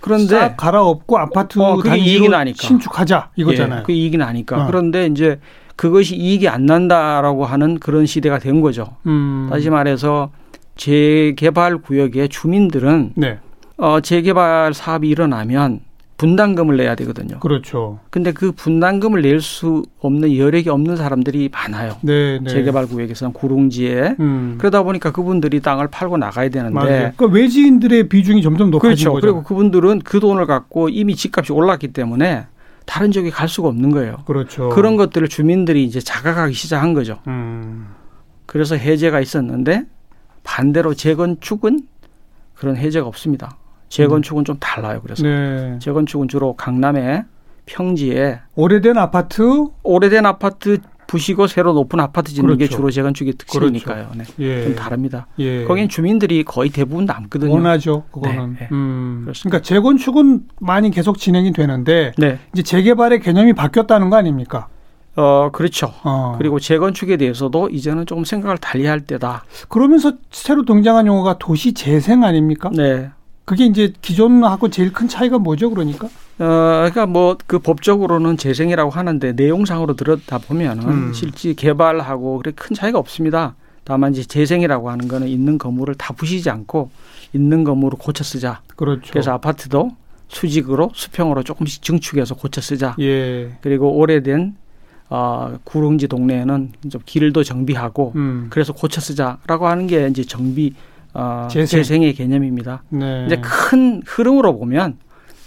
그런데 0.00 0.38
싹 0.38 0.56
갈아엎고 0.56 1.18
아파트 1.18 1.58
어, 1.58 1.76
그게 1.76 1.96
이익이 1.96 2.28
나니까 2.28 2.56
신축하자 2.60 3.30
이거잖아요. 3.34 3.80
예, 3.80 3.82
그 3.84 3.92
이익이 3.92 4.16
나니까. 4.16 4.62
어. 4.62 4.66
그런데 4.66 5.06
이제 5.06 5.40
그것이 5.74 6.16
이익이 6.16 6.48
안 6.48 6.66
난다라고 6.66 7.44
하는 7.44 7.78
그런 7.78 8.06
시대가 8.06 8.38
된 8.38 8.60
거죠. 8.60 8.96
음. 9.06 9.48
다시 9.50 9.68
말해서 9.68 10.30
재개발 10.76 11.78
구역의 11.78 12.28
주민들은 12.28 13.12
네. 13.16 13.38
어, 13.78 14.00
재개발 14.00 14.74
사업이 14.74 15.08
일어나면 15.08 15.80
분담금을 16.16 16.76
내야 16.78 16.94
되거든요. 16.94 17.38
그렇죠. 17.40 17.98
근데 18.10 18.32
그 18.32 18.52
분담금을 18.52 19.22
낼 19.22 19.40
수 19.40 19.84
없는 20.00 20.36
여력이 20.36 20.70
없는 20.70 20.96
사람들이 20.96 21.50
많아요. 21.52 21.96
네, 22.00 22.38
네. 22.40 22.50
재개발 22.50 22.86
구역에서는 22.86 23.34
구릉지에 23.34 24.16
음. 24.18 24.54
그러다 24.58 24.82
보니까 24.82 25.12
그분들이 25.12 25.60
땅을 25.60 25.88
팔고 25.88 26.16
나가야 26.16 26.48
되는데 26.48 26.80
그러니까 26.80 27.26
외지인들의 27.26 28.08
비중이 28.08 28.42
점점 28.42 28.70
높아진 28.70 28.88
그렇죠. 28.88 29.12
거죠. 29.12 29.20
그리고 29.20 29.42
그분들은 29.42 30.00
그 30.00 30.18
돈을 30.20 30.46
갖고 30.46 30.88
이미 30.88 31.14
집값이 31.14 31.52
올랐기 31.52 31.88
때문에 31.88 32.46
다른 32.86 33.10
지역에 33.12 33.30
갈 33.30 33.48
수가 33.48 33.68
없는 33.68 33.90
거예요. 33.90 34.22
그렇죠. 34.26 34.70
그런 34.70 34.96
것들을 34.96 35.28
주민들이 35.28 35.84
이제 35.84 36.00
자각하기 36.00 36.54
시작한 36.54 36.94
거죠. 36.94 37.18
음. 37.26 37.88
그래서 38.46 38.74
해제가 38.76 39.20
있었는데 39.20 39.84
반대로 40.44 40.94
재건축은 40.94 41.80
그런 42.54 42.76
해제가 42.76 43.06
없습니다. 43.06 43.58
재건축은 43.88 44.44
좀 44.44 44.56
달라요. 44.58 45.00
그래서 45.02 45.22
네. 45.22 45.78
재건축은 45.80 46.28
주로 46.28 46.54
강남의 46.54 47.24
평지에 47.66 48.40
오래된 48.54 48.96
아파트, 48.96 49.66
오래된 49.82 50.26
아파트 50.26 50.78
부시고 51.06 51.46
새로 51.46 51.72
높은 51.72 52.00
아파트 52.00 52.32
짓는 52.32 52.56
그렇죠. 52.56 52.58
게 52.58 52.68
주로 52.68 52.90
재건축의 52.90 53.34
특징이니까요. 53.34 54.08
그렇죠. 54.12 54.32
네. 54.36 54.44
예. 54.44 54.64
좀 54.64 54.74
다릅니다. 54.74 55.26
예. 55.38 55.64
거긴 55.64 55.88
주민들이 55.88 56.42
거의 56.42 56.70
대부분 56.70 57.04
남거든요. 57.04 57.52
원하죠. 57.52 58.04
그거는. 58.10 58.56
네. 58.58 58.68
음. 58.72 59.26
그러니까 59.42 59.62
재건축은 59.62 60.42
많이 60.60 60.90
계속 60.90 61.18
진행이 61.18 61.52
되는데 61.52 62.12
네. 62.18 62.38
이제 62.52 62.62
재개발의 62.62 63.20
개념이 63.20 63.52
바뀌었다는 63.52 64.10
거 64.10 64.16
아닙니까? 64.16 64.68
어, 65.14 65.50
그렇죠. 65.52 65.92
어. 66.02 66.34
그리고 66.38 66.58
재건축에 66.58 67.16
대해서도 67.16 67.70
이제는 67.70 68.04
조금 68.04 68.24
생각을 68.24 68.58
달리할 68.58 69.00
때다. 69.00 69.44
그러면서 69.68 70.12
새로 70.30 70.64
등장한 70.64 71.06
용어가 71.06 71.38
도시 71.38 71.72
재생 71.72 72.22
아닙니까? 72.22 72.70
네. 72.74 73.10
그게 73.46 73.64
이제 73.64 73.92
기존하고 74.02 74.68
제일 74.70 74.92
큰 74.92 75.06
차이가 75.08 75.38
뭐죠, 75.38 75.70
그러니까? 75.70 76.06
어, 76.06 76.10
그러니까 76.38 77.06
뭐 77.06 77.38
그 77.46 77.60
법적으로는 77.60 78.36
재생이라고 78.36 78.90
하는데 78.90 79.32
내용상으로 79.32 79.94
들었다 79.94 80.38
보면은 80.38 80.88
음. 80.88 81.12
실제 81.14 81.54
개발하고 81.54 82.38
그렇게 82.38 82.56
큰 82.56 82.74
차이가 82.74 82.98
없습니다. 82.98 83.54
다만 83.84 84.12
이제 84.12 84.24
재생이라고 84.24 84.90
하는 84.90 85.06
거는 85.06 85.28
있는 85.28 85.58
건물을 85.58 85.94
다 85.94 86.12
부시지 86.12 86.50
않고 86.50 86.90
있는 87.32 87.62
건물을 87.62 87.98
고쳐 87.98 88.24
쓰자. 88.24 88.62
그렇죠. 88.74 89.12
그래서 89.12 89.32
아파트도 89.32 89.92
수직으로 90.26 90.90
수평으로 90.92 91.44
조금씩 91.44 91.82
증축해서 91.82 92.34
고쳐 92.34 92.60
쓰자. 92.60 92.96
예. 92.98 93.56
그리고 93.60 93.96
오래된 93.96 94.56
어, 95.08 95.56
구릉지 95.62 96.08
동네에는 96.08 96.72
좀 96.90 97.00
길도 97.06 97.44
정비하고 97.44 98.12
음. 98.16 98.48
그래서 98.50 98.72
고쳐 98.72 99.00
쓰자라고 99.00 99.68
하는 99.68 99.86
게 99.86 100.08
이제 100.08 100.24
정비 100.24 100.74
어, 101.16 101.48
재생. 101.50 101.78
재생의 101.78 102.14
개념입니다. 102.14 102.82
네. 102.90 103.24
이제 103.26 103.40
큰 103.40 104.02
흐름으로 104.04 104.58
보면 104.58 104.98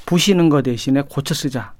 부시는 0.05 0.49
것 0.49 0.63
대신에 0.63 1.03
고쳐 1.07 1.33
쓰자. 1.33 1.73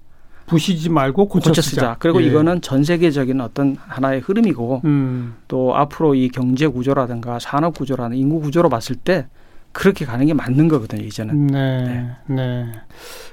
부시지 0.46 0.89
말고 0.89 1.27
고쳐, 1.27 1.50
고쳐 1.50 1.62
쓰자. 1.62 1.96
그리고 2.00 2.22
예. 2.22 2.27
이거는 2.27 2.62
전 2.62 2.84
세계적인 2.84 3.39
어떤 3.41 3.77
하나의 3.79 4.19
흐름이고 4.22 4.81
음. 4.86 5.36
또 5.48 5.75
앞으로 5.75 6.15
이 6.15 6.29
경제 6.29 6.67
구조라든가 6.67 7.39
산업 7.39 7.77
구조라는 7.77 8.17
인구 8.17 8.39
구조로 8.39 8.69
봤을 8.69 8.96
때 8.96 9.27
그렇게 9.72 10.05
가는 10.05 10.25
게 10.25 10.34
맞는 10.34 10.67
거거든요, 10.67 11.03
이제는. 11.03 11.48
네. 11.48 11.84
네. 11.86 12.15
네. 12.27 12.65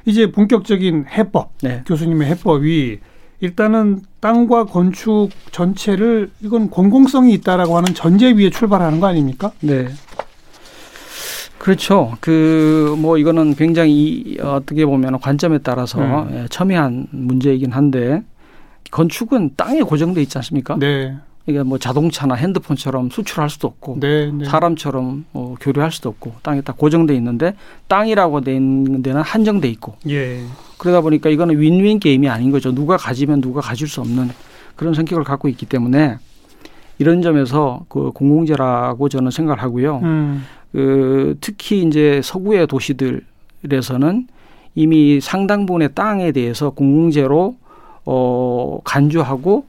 이제 0.05 0.31
본격적인 0.31 1.07
해법, 1.09 1.53
네. 1.63 1.83
교수님의 1.87 2.29
해법이 2.29 3.01
일단은 3.41 4.01
땅과 4.21 4.65
건축 4.65 5.31
전체를 5.51 6.31
이건 6.41 6.71
공공성이 6.71 7.33
있다라고 7.35 7.77
하는 7.77 7.95
전제 7.95 8.33
위에 8.33 8.51
출발하는 8.51 9.01
거 9.01 9.07
아닙니까? 9.07 9.53
네. 9.61 9.89
그렇죠. 11.67 12.17
그 12.21 12.95
뭐 12.97 13.19
이거는 13.19 13.57
굉장히 13.57 14.37
어떻게 14.41 14.87
보면 14.87 15.19
관점에 15.19 15.59
따라서 15.59 15.99
음. 16.01 16.47
첨예한 16.49 17.09
문제이긴 17.11 17.73
한데 17.73 18.23
건축은 18.93 19.51
땅에 19.57 19.83
고정돼 19.83 20.23
있지 20.23 20.39
않습니까? 20.39 20.77
네. 20.79 21.17
이게 21.47 21.63
뭐 21.65 21.79
자동차나 21.79 22.37
핸드폰처럼 22.37 23.11
수출할 23.11 23.51
수도 23.51 23.67
없고 23.67 23.99
네, 24.01 24.31
네. 24.31 24.45
사람처럼 24.45 25.25
뭐 25.33 25.57
교류할 25.61 25.91
수도 25.91 26.09
없고 26.09 26.35
땅에 26.43 26.61
딱 26.61 26.77
고정돼 26.77 27.15
있는데 27.17 27.55
땅이라고 27.89 28.43
돼 28.43 28.55
있는 28.55 29.03
데는 29.03 29.23
한정돼 29.23 29.69
있고 29.71 29.97
예. 30.09 30.43
그러다 30.79 31.01
보니까 31.01 31.31
이거는 31.31 31.59
윈윈 31.61 31.99
게임이 31.99 32.29
아닌 32.29 32.53
거죠. 32.53 32.73
누가 32.73 32.97
가지면 32.97 33.41
누가 33.41 33.61
가질 33.61 33.89
수 33.89 34.01
없는 34.01 34.31
그런 34.77 34.95
성격을 34.95 35.25
갖고 35.25 35.49
있기 35.49 35.67
때문에 35.67 36.19
이런 36.99 37.23
점에서 37.23 37.85
그 37.89 38.11
공공재라고 38.13 39.09
저는 39.09 39.31
생각을 39.31 39.63
하고요. 39.63 40.01
음. 40.03 40.45
그 40.73 41.37
특히 41.41 41.83
이제 41.83 42.21
서구의 42.23 42.67
도시들에서는 42.67 44.27
이미 44.75 45.21
상당 45.21 45.67
부분의 45.67 45.91
땅에 45.95 46.33
대해서 46.33 46.71
공공재로 46.71 47.57
어 48.05 48.79
간주하고 48.85 49.67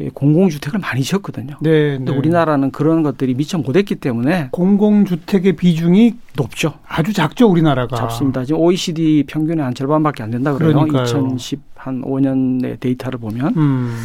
예, 0.00 0.08
공공주택을 0.12 0.80
많이 0.80 1.02
지었거든요. 1.02 1.56
네, 1.60 1.96
근데 1.96 2.10
네. 2.10 2.18
우리나라는 2.18 2.72
그런 2.72 3.02
것들이 3.04 3.34
미처 3.34 3.58
못했기 3.58 3.96
때문에 3.96 4.48
공공주택의 4.50 5.54
비중이 5.54 6.14
높죠. 6.36 6.74
아주 6.86 7.12
작죠, 7.12 7.48
우리나라가. 7.48 7.96
작습니다. 7.96 8.44
지금 8.44 8.60
OECD 8.60 9.24
평균의 9.28 9.64
한 9.64 9.74
절반밖에 9.74 10.24
안 10.24 10.30
된다 10.32 10.52
그래요. 10.52 10.72
그러니까요. 10.72 11.04
2010한 11.04 12.04
5년의 12.04 12.80
데이터를 12.80 13.20
보면. 13.20 13.54
음. 13.56 13.96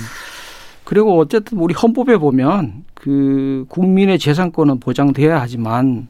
그리고 0.90 1.20
어쨌든 1.20 1.60
우리 1.60 1.76
헌법에 1.76 2.18
보면 2.18 2.84
그 2.96 3.64
국민의 3.70 4.18
재산권은 4.18 4.80
보장돼야 4.80 5.40
하지만 5.40 6.08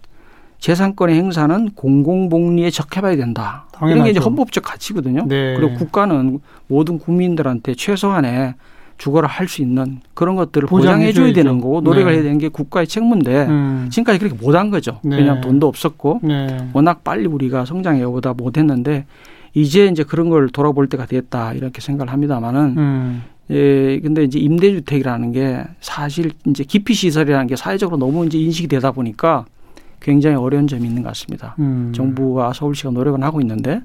재산권의 0.60 1.18
행사는 1.18 1.72
공공복리에 1.72 2.70
적합해야 2.70 3.18
된다. 3.18 3.66
당연하죠. 3.74 3.94
이런 3.94 4.06
게 4.06 4.12
이제 4.12 4.22
헌법적 4.22 4.64
가치거든요. 4.64 5.26
네. 5.28 5.56
그리고 5.58 5.74
국가는 5.74 6.40
모든 6.68 6.98
국민들한테 6.98 7.76
최소한의 7.76 8.54
주거를 8.98 9.28
할 9.28 9.50
수 9.50 9.62
있는 9.62 10.00
그런 10.14 10.38
것들을 10.38 10.70
보장해 10.70 11.12
줘야 11.12 11.34
되는 11.34 11.60
거고 11.60 11.82
노력을 11.82 12.10
네. 12.10 12.16
해야 12.16 12.24
되는 12.24 12.38
게 12.38 12.48
국가의 12.48 12.88
책무인데 12.88 13.48
음. 13.48 13.88
지금까지 13.92 14.18
그렇게 14.18 14.38
못한 14.42 14.70
거죠. 14.70 15.02
네. 15.04 15.18
왜냐하면 15.18 15.42
돈도 15.42 15.68
없었고 15.68 16.22
네. 16.24 16.70
워낙 16.72 17.04
빨리 17.04 17.26
우리가 17.26 17.66
성장해 17.66 18.02
오다 18.06 18.34
못했는데 18.34 19.06
이제 19.54 19.88
이제 19.88 20.04
그런 20.06 20.30
걸 20.30 20.48
돌아볼 20.48 20.88
때가 20.88 21.06
됐다 21.06 21.52
이렇게 21.52 21.82
생각을 21.82 22.14
합니다만은 22.14 22.78
음. 22.78 23.24
예, 23.52 24.00
근데 24.00 24.24
이제 24.24 24.38
임대주택이라는 24.40 25.32
게 25.32 25.64
사실 25.82 26.32
이제 26.48 26.64
기피 26.64 26.94
시설이라는 26.94 27.48
게 27.48 27.56
사회적으로 27.56 27.98
너무 27.98 28.26
이제 28.26 28.38
인식이 28.38 28.68
되다 28.68 28.92
보니까 28.92 29.46
굉장히 30.02 30.36
어려운 30.36 30.68
점이 30.68 30.88
있는 30.88 31.02
것 31.04 31.10
같습니다. 31.10 31.56
음. 31.60 31.92
정부와 31.96 32.54
서울시가 32.54 32.92
노력은 32.92 33.24
하고 33.24 33.42
있는데 33.42 33.82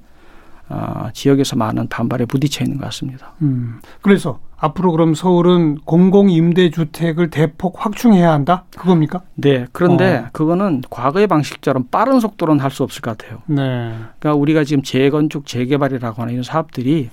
어, 0.69 1.09
지역에서 1.13 1.57
많은 1.57 1.89
반발에 1.89 2.25
부딪혀 2.27 2.65
있는 2.65 2.79
것 2.79 2.85
같습니다. 2.87 3.33
음. 3.43 3.81
그래서 4.01 4.39
앞으로 4.57 4.93
그럼 4.93 5.15
서울은 5.15 5.77
공공 5.85 6.31
임대 6.31 6.71
주택을 6.71 7.29
대폭 7.29 7.85
확충해야 7.85 8.33
한다? 8.33 8.65
그겁니까? 8.77 9.21
네. 9.35 9.67
그런데 9.73 10.19
어. 10.27 10.29
그거는 10.33 10.83
과거의 10.89 11.27
방식처럼 11.27 11.89
빠른 11.91 12.21
속도로는 12.21 12.63
할 12.63 12.71
수 12.71 12.83
없을 12.83 13.03
것 13.03 13.17
같아요. 13.19 13.41
네. 13.47 13.93
그러니까 14.19 14.35
우리가 14.35 14.65
지금 14.65 14.83
재건축, 14.83 15.47
재개발이라고 15.47 16.23
하는 16.23 16.33
이런 16.33 16.43
사업들이 16.45 17.11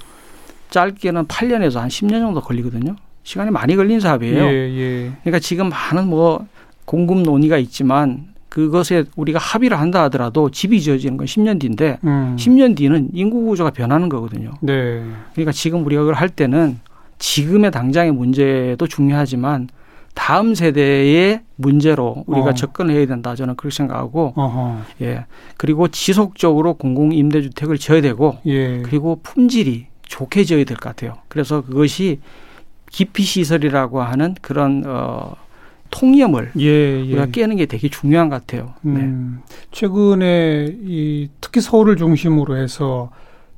짧게는 0.72 1.26
8년에서 1.28 1.80
한 1.80 1.90
10년 1.90 2.22
정도 2.22 2.42
걸리거든요. 2.42 2.96
시간이 3.24 3.52
많이 3.52 3.76
걸린 3.76 4.00
사업이에요. 4.00 4.44
예, 4.44 4.52
예. 4.52 5.12
그러니까 5.22 5.40
지금 5.40 5.70
많은 5.70 6.08
뭐 6.08 6.48
공급 6.86 7.20
논의가 7.20 7.58
있지만 7.60 8.32
그것에 8.50 9.06
우리가 9.16 9.40
합의를 9.40 9.80
한다 9.80 10.04
하더라도 10.04 10.50
집이 10.50 10.82
지어지는 10.82 11.18
건 11.18 11.26
10년 11.28 11.60
뒤인데 11.60 12.00
음. 12.04 12.36
10년 12.38 12.76
뒤는 12.76 13.10
인구 13.14 13.46
구조가 13.46 13.70
변하는 13.72 14.10
거거든요. 14.10 14.52
네. 14.62 15.04
그러니까 15.34 15.52
지금 15.52 15.86
우리가 15.86 16.02
그걸 16.02 16.16
할 16.16 16.28
때는 16.28 16.80
지금의 17.20 17.72
당장의 17.72 18.12
문제도 18.12 18.86
중요하지만 18.88 19.70
다음 20.16 20.56
세대의 20.56 21.42
문제로 21.56 22.24
우리가 22.28 22.50
어. 22.50 22.54
접근해야 22.54 23.06
된다 23.06 23.36
저는 23.36 23.56
그렇게 23.56 23.74
생각하고 23.74 24.34
어허. 24.36 24.82
예 25.02 25.26
그리고 25.56 25.88
지속적으로 25.88 26.74
공공 26.74 27.14
임대주택을 27.14 27.78
지어야 27.78 28.02
되고 28.02 28.38
예. 28.46 28.82
그리고 28.82 29.20
품질이 29.24 29.91
좋게 30.12 30.44
지어야 30.44 30.66
될 30.66 30.76
것 30.78 30.90
같아요. 30.90 31.18
그래서 31.30 31.62
그것이 31.62 32.20
기피 32.90 33.24
시설이라고 33.24 34.02
하는 34.02 34.36
그런 34.42 34.84
어 34.86 35.36
통념을 35.90 36.52
예, 36.60 36.66
예. 36.66 37.02
우리가 37.02 37.28
깨는 37.28 37.56
게 37.56 37.66
되게 37.66 37.90
중요한 37.90 38.30
것 38.30 38.42
같아요. 38.46 38.74
네. 38.82 39.00
음, 39.02 39.42
최근에 39.72 40.76
이 40.84 41.30
특히 41.40 41.62
서울을 41.62 41.96
중심으로 41.96 42.58
해서 42.58 43.10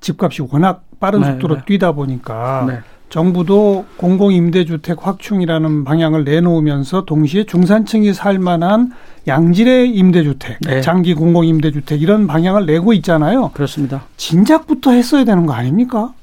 집값이 0.02 0.44
워낙 0.52 0.84
빠른 1.00 1.22
네, 1.22 1.32
속도로 1.32 1.56
네. 1.56 1.62
뛰다 1.66 1.92
보니까 1.94 2.66
네. 2.70 2.80
정부도 3.10 3.86
공공임대주택 3.98 5.06
확충이라는 5.06 5.84
방향을 5.84 6.24
내놓으면서 6.24 7.06
동시에 7.06 7.44
중산층이 7.46 8.14
살 8.14 8.40
만한 8.40 8.92
양질의 9.28 9.92
임대주택, 9.92 10.58
네. 10.62 10.82
장기 10.82 11.14
공공임대주택 11.14 12.02
이런 12.02 12.26
방향을 12.28 12.66
내고 12.66 12.94
있잖아요. 12.94 13.50
그렇습니다. 13.54 14.06
진작부터 14.18 14.92
했어야 14.92 15.24
되는 15.26 15.46
거 15.46 15.54
아닙니까? 15.54 16.14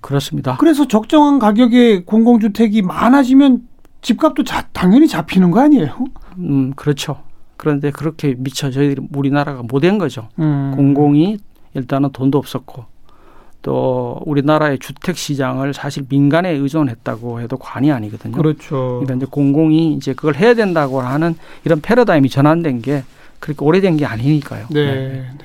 그렇습니다. 0.00 0.56
그래서 0.58 0.86
적정한 0.88 1.38
가격의 1.38 2.04
공공주택이 2.06 2.82
많아지면 2.82 3.68
집값도 4.02 4.44
자, 4.44 4.66
당연히 4.72 5.06
잡히는 5.06 5.50
거 5.50 5.60
아니에요? 5.60 6.04
음, 6.38 6.72
그렇죠. 6.74 7.22
그런데 7.56 7.90
그렇게 7.90 8.34
미처 8.38 8.70
저희 8.70 8.96
우리나라가 9.12 9.62
못한 9.62 9.98
거죠. 9.98 10.28
음. 10.38 10.72
공공이 10.74 11.36
일단은 11.74 12.10
돈도 12.12 12.38
없었고 12.38 12.86
또 13.62 14.22
우리나라의 14.24 14.78
주택 14.78 15.16
시장을 15.18 15.74
사실 15.74 16.04
민간에 16.08 16.50
의존했다고 16.50 17.40
해도 17.40 17.58
관이 17.58 17.92
아니거든요. 17.92 18.34
그렇죠. 18.36 19.00
그러니까 19.02 19.14
이제 19.16 19.26
공공이 19.30 19.92
이제 19.92 20.14
그걸 20.14 20.36
해야 20.36 20.54
된다고 20.54 21.02
하는 21.02 21.34
이런 21.64 21.82
패러다임이 21.82 22.30
전환된 22.30 22.80
게 22.80 23.04
그렇게 23.40 23.64
오래된 23.64 23.96
게 23.96 24.06
아니니까요. 24.06 24.66
네. 24.70 24.84
네. 24.84 25.08
네. 25.08 25.44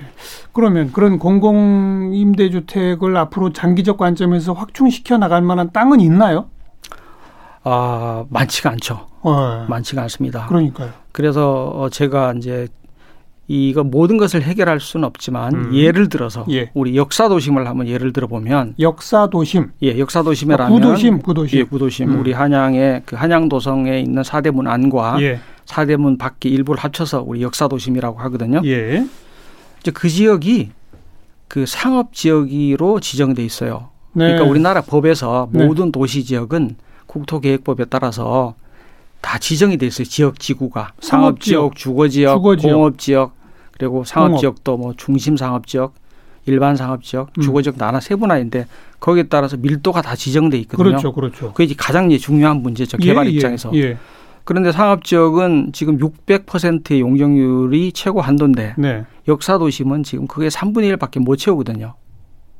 그러면 0.51 0.91
그런 0.91 1.17
공공 1.17 2.11
임대주택을 2.13 3.17
앞으로 3.17 3.51
장기적 3.53 3.97
관점에서 3.97 4.53
확충시켜 4.53 5.17
나갈 5.17 5.41
만한 5.41 5.71
땅은 5.71 6.01
있나요? 6.01 6.49
아, 7.63 8.25
많지가 8.29 8.71
않죠. 8.71 9.07
네. 9.23 9.65
많지가 9.67 10.03
않습니다. 10.03 10.45
그러니까요. 10.47 10.91
그래서 11.11 11.71
어, 11.73 11.89
제가 11.89 12.33
이제 12.37 12.67
이거 13.47 13.83
모든 13.83 14.17
것을 14.17 14.41
해결할 14.41 14.79
수는 14.79 15.05
없지만 15.05 15.53
음. 15.53 15.75
예를 15.75 16.09
들어서 16.09 16.45
예. 16.49 16.71
우리 16.73 16.95
역사 16.95 17.29
도심을 17.29 17.67
한번 17.67 17.87
예를 17.87 18.11
들어 18.11 18.27
보면 18.27 18.73
역사 18.79 19.27
도심 19.27 19.71
예 19.83 19.99
역사 19.99 20.23
도심이라면 20.23 20.65
아, 20.65 20.75
구도심 20.75 21.19
구도심 21.19 21.59
예 21.59 21.63
구도심 21.63 22.09
음. 22.09 22.19
우리 22.19 22.33
한양의 22.33 23.03
그 23.05 23.15
한양 23.15 23.49
도성에 23.49 23.99
있는 23.99 24.23
사대문 24.23 24.67
안과 24.67 25.21
예. 25.21 25.39
사대문 25.65 26.17
밖에 26.17 26.49
일부를 26.49 26.83
합쳐서 26.83 27.23
우리 27.25 27.41
역사 27.41 27.67
도심이라고 27.67 28.19
하거든요. 28.19 28.61
예. 28.65 29.05
이제 29.79 29.91
그 29.91 30.09
지역이 30.09 30.71
그 31.47 31.65
상업 31.65 32.13
지역으로 32.13 32.99
지정돼 32.99 33.43
있어요. 33.43 33.89
네. 34.13 34.25
그러니까 34.25 34.45
우리나라 34.45 34.81
법에서 34.81 35.49
네. 35.51 35.65
모든 35.65 35.85
네. 35.85 35.91
도시 35.91 36.23
지역은 36.23 36.75
국토계획법에 37.05 37.85
따라서 37.85 38.55
다 39.21 39.37
지정이 39.37 39.77
돼 39.77 39.87
있어요. 39.87 40.05
지역 40.05 40.39
지구가 40.39 40.93
상업 40.99 41.39
지역, 41.39 41.75
주거 41.75 42.07
지역, 42.07 42.41
공업 42.41 42.97
지역 42.97 43.33
그리고 43.71 44.03
상업 44.03 44.39
지역도 44.39 44.77
뭐 44.77 44.93
중심 44.95 45.35
상업 45.35 45.67
지역, 45.67 45.93
일반 46.45 46.75
상업 46.75 47.03
지역, 47.03 47.29
음. 47.37 47.41
주거 47.41 47.61
지역 47.61 47.77
나나 47.77 47.99
세분화인데 47.99 48.67
거기에 48.99 49.23
따라서 49.23 49.57
밀도가 49.57 50.01
다 50.01 50.15
지정돼 50.15 50.57
있거든요. 50.59 50.89
그렇죠, 50.89 51.13
그렇죠. 51.13 51.53
그게 51.53 51.73
가장 51.77 52.09
중요한 52.17 52.57
문제죠. 52.57 52.97
개발 52.97 53.25
예, 53.25 53.31
예, 53.31 53.33
입장에서. 53.33 53.71
예. 53.75 53.97
그런데 54.45 54.71
상업 54.71 55.03
지역은 55.03 55.71
지금 55.73 55.97
600%의 55.97 57.01
용적률이 57.01 57.91
최고 57.91 58.21
한도인데 58.21 58.75
네. 58.77 59.03
역사 59.27 59.57
도심은 59.57 60.03
지금 60.03 60.27
그게 60.27 60.47
3분의 60.47 60.95
1밖에 60.95 61.19
못 61.19 61.35
채우거든요. 61.35 61.95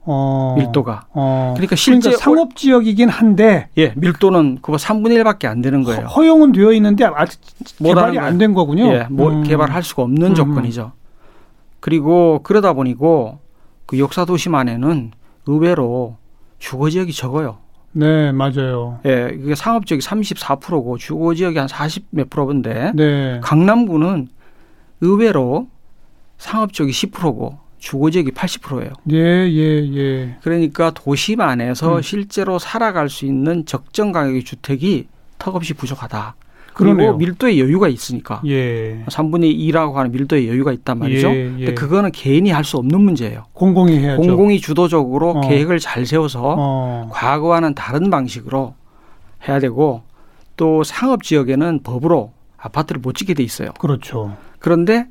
어. 0.08 0.56
밀도가. 0.58 1.08
어. 1.14 1.54
그러니까 1.56 1.76
실제 1.76 2.10
그러니까 2.10 2.24
상업 2.24 2.56
지역이긴 2.56 3.10
한데 3.10 3.70
예, 3.78 3.94
밀도는 3.96 4.60
그거 4.62 4.78
3분의 4.78 5.24
1밖에 5.24 5.46
안 5.46 5.62
되는 5.62 5.84
거예요. 5.84 6.06
허용은 6.08 6.52
되어 6.52 6.74
있는데 6.74 7.06
아직 7.06 7.40
개발이 7.78 8.18
안 8.20 8.38
된 8.38 8.54
거군요. 8.54 8.86
예, 8.94 9.08
뭐 9.10 9.32
음. 9.32 9.44
개발할 9.44 9.82
수가 9.84 10.04
없는 10.04 10.30
음. 10.32 10.36
조건이죠. 10.36 10.92
그리고 11.80 12.40
그러다 12.44 12.74
보니고 12.74 13.40
그 13.86 14.00
역사 14.00 14.26
도심 14.26 14.56
안에는 14.56 15.12
의외로 15.48 16.18
주거 16.58 16.90
지역이 16.90 17.14
적어요. 17.14 17.58
네, 17.98 18.34
맞아요. 18.34 19.00
예, 19.06 19.30
그게 19.32 19.56
상업 19.56 19.86
지역이 19.86 20.06
34%고 20.06 20.98
주거 20.98 21.34
지역이 21.34 21.58
한 21.58 21.68
40 21.70 22.08
몇 22.10 22.30
프로인데 22.30 22.92
네. 22.94 23.40
강남구는 23.42 24.28
의외로 25.00 25.70
상업 26.38 26.74
지역이 26.74 26.92
10%고 26.92 27.58
주거 27.80 28.10
지역이 28.10 28.32
80%예요. 28.32 28.92
예, 29.12 29.18
예, 29.50 29.96
예. 29.96 30.38
그러니까 30.42 30.92
도심 30.92 31.40
안에서 31.40 31.98
음. 31.98 32.02
실제로 32.02 32.60
살아갈 32.60 33.08
수 33.08 33.26
있는 33.26 33.66
적정 33.66 34.12
가격의 34.12 34.44
주택이 34.44 35.08
턱없이 35.38 35.74
부족하다. 35.74 36.36
그리고 36.76 36.94
그러네요. 36.96 37.16
밀도의 37.18 37.60
여유가 37.60 37.88
있으니까. 37.88 38.42
예. 38.48 39.02
3분의 39.08 39.58
2라고 39.72 39.94
하는 39.94 40.12
밀도의 40.12 40.48
여유가 40.50 40.74
있단 40.74 41.00
말이죠. 41.00 41.30
예, 41.30 41.46
예. 41.46 41.50
근데 41.66 41.74
그거는 41.74 42.12
개인이 42.12 42.50
할 42.52 42.66
수 42.66 42.78
없는 42.78 43.00
문제예요. 43.00 43.46
공공이 43.54 43.98
해야죠. 43.98 44.22
공공이 44.22 44.60
주도적으로 44.60 45.30
어. 45.32 45.42
계획을 45.42 45.80
잘 45.80 46.06
세워서 46.06 46.56
어. 46.58 47.10
과거와는 47.14 47.76
다른 47.76 48.10
방식으로 48.10 48.74
해야 49.48 49.60
되고 49.60 50.02
또 50.58 50.84
상업 50.84 51.24
지역에는 51.24 51.82
법으로 51.84 52.32
아파트를 52.58 53.00
못 53.02 53.14
짓게 53.16 53.36
돼 53.36 53.44
있어요. 53.44 53.72
그렇죠. 53.80 54.36
그런데 54.60 55.06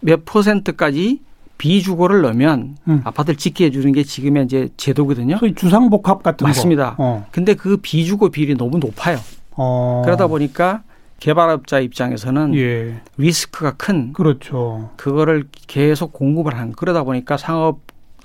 몇 0.00 0.24
퍼센트까지 0.24 1.20
비주거를 1.58 2.22
넣으면 2.22 2.76
음. 2.88 3.00
아파트를 3.04 3.36
짓게 3.36 3.66
해주는 3.66 3.92
게 3.92 4.02
지금의 4.04 4.44
이제 4.44 4.68
제도거든요. 4.76 5.36
소위 5.38 5.54
주상복합 5.54 6.22
같은 6.22 6.46
맞습니다. 6.46 6.94
거. 6.96 7.04
어. 7.04 7.26
근데 7.30 7.54
그 7.54 7.76
비주거 7.76 8.28
비율이 8.30 8.56
너무 8.56 8.78
높아요. 8.78 9.18
어. 9.56 10.02
그러다 10.04 10.26
보니까 10.28 10.82
개발업자 11.20 11.80
입장에서는 11.80 12.54
예. 12.54 13.00
리스크가 13.16 13.72
큰 13.72 14.12
그렇죠. 14.12 14.90
그거를 14.96 15.44
계속 15.66 16.12
공급을 16.12 16.56
하는 16.56 16.72
그러다 16.72 17.02
보니까 17.02 17.36
상업 17.36 17.80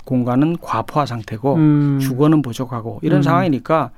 공간은 0.06 0.58
과포화 0.62 1.06
상태고 1.06 1.56
음. 1.56 2.00
주거는 2.00 2.42
부족하고 2.42 3.00
이런 3.02 3.20
음. 3.20 3.24
상황이니까 3.24 3.92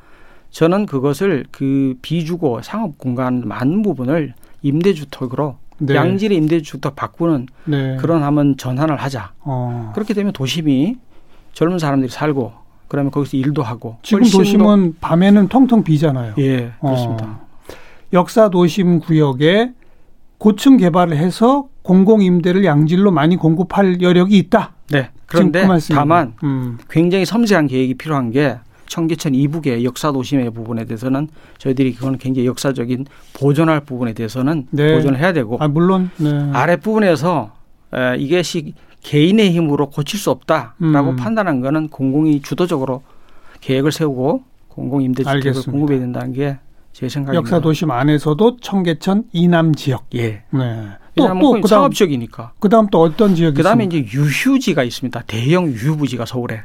저는 0.51 0.85
그것을 0.85 1.45
그 1.51 1.95
비주거 2.01 2.61
상업 2.63 2.97
공간 2.97 3.41
많은 3.45 3.81
부분을 3.81 4.33
임대주택으로 4.61 5.57
네. 5.79 5.95
양질의 5.95 6.37
임대주택 6.37 6.95
바꾸는 6.95 7.47
네. 7.65 7.97
그런 7.97 8.23
한번 8.23 8.55
전환을 8.55 8.95
하자. 8.95 9.33
어. 9.41 9.91
그렇게 9.93 10.13
되면 10.13 10.31
도심이 10.31 10.95
젊은 11.53 11.79
사람들이 11.79 12.09
살고 12.09 12.53
그러면 12.87 13.11
거기서 13.11 13.35
일도 13.37 13.63
하고 13.63 13.97
지금 14.03 14.23
도심은 14.23 14.97
밤에는 15.01 15.49
텅텅 15.49 15.83
비잖아요. 15.83 16.35
예, 16.37 16.71
그렇습니다. 16.79 17.25
어. 17.25 17.44
역사 18.15 18.49
도심 18.49 18.99
구역에 19.01 19.73
고층 20.37 20.77
개발을 20.77 21.17
해서 21.17 21.67
공공 21.81 22.21
임대를 22.21 22.65
양질로 22.65 23.11
많이 23.11 23.35
공급할 23.35 24.01
여력이 24.01 24.37
있다. 24.37 24.73
네. 24.89 25.09
그런데 25.27 25.67
그 25.67 25.93
다만 25.93 26.33
음. 26.43 26.77
굉장히 26.89 27.25
섬세한 27.25 27.67
계획이 27.67 27.95
필요한 27.95 28.31
게 28.31 28.57
청계천 28.87 29.35
이북의 29.35 29.83
역사 29.83 30.11
도심의 30.11 30.51
부분에 30.51 30.85
대해서는 30.85 31.27
저희들이 31.57 31.95
그거는 31.95 32.17
굉장히 32.17 32.47
역사적인 32.47 33.05
보존할 33.33 33.81
부분에 33.81 34.13
대해서는 34.13 34.67
네. 34.71 34.95
보존을 34.95 35.19
해야 35.19 35.33
되고 35.33 35.57
아, 35.59 35.67
물론 35.67 36.09
네. 36.17 36.31
아랫 36.53 36.81
부분에서 36.81 37.51
이게 38.17 38.43
시 38.43 38.73
개인의 39.01 39.51
힘으로 39.51 39.89
고칠 39.89 40.19
수 40.19 40.31
없다라고 40.31 41.09
음. 41.11 41.15
판단한 41.15 41.61
거는 41.61 41.89
공공이 41.89 42.41
주도적으로 42.41 43.03
계획을 43.61 43.91
세우고 43.91 44.43
공공 44.69 45.01
임대주택을 45.01 45.63
공급해야 45.63 45.99
된다는 45.99 46.33
게 46.33 46.57
제 46.95 47.09
생각입니다. 47.09 47.37
역사 47.37 47.59
도심 47.59 47.91
안에서도 47.91 48.57
청계천 48.61 49.25
이남 49.33 49.75
지역. 49.75 50.05
예. 50.15 50.43
네. 50.49 50.87
또, 51.13 51.27
또 51.27 51.51
그다음, 51.51 51.63
사업 51.67 51.93
지역이니까. 51.93 52.53
그다음 52.61 52.87
또 52.87 53.01
어떤 53.01 53.35
지역이 53.35 53.57
그다음에 53.57 53.83
있습니까? 53.83 54.07
이제 54.07 54.17
유휴지가 54.17 54.81
있습니다. 54.81 55.23
대형 55.27 55.67
유휴부지가 55.67 56.25
서울에. 56.25 56.61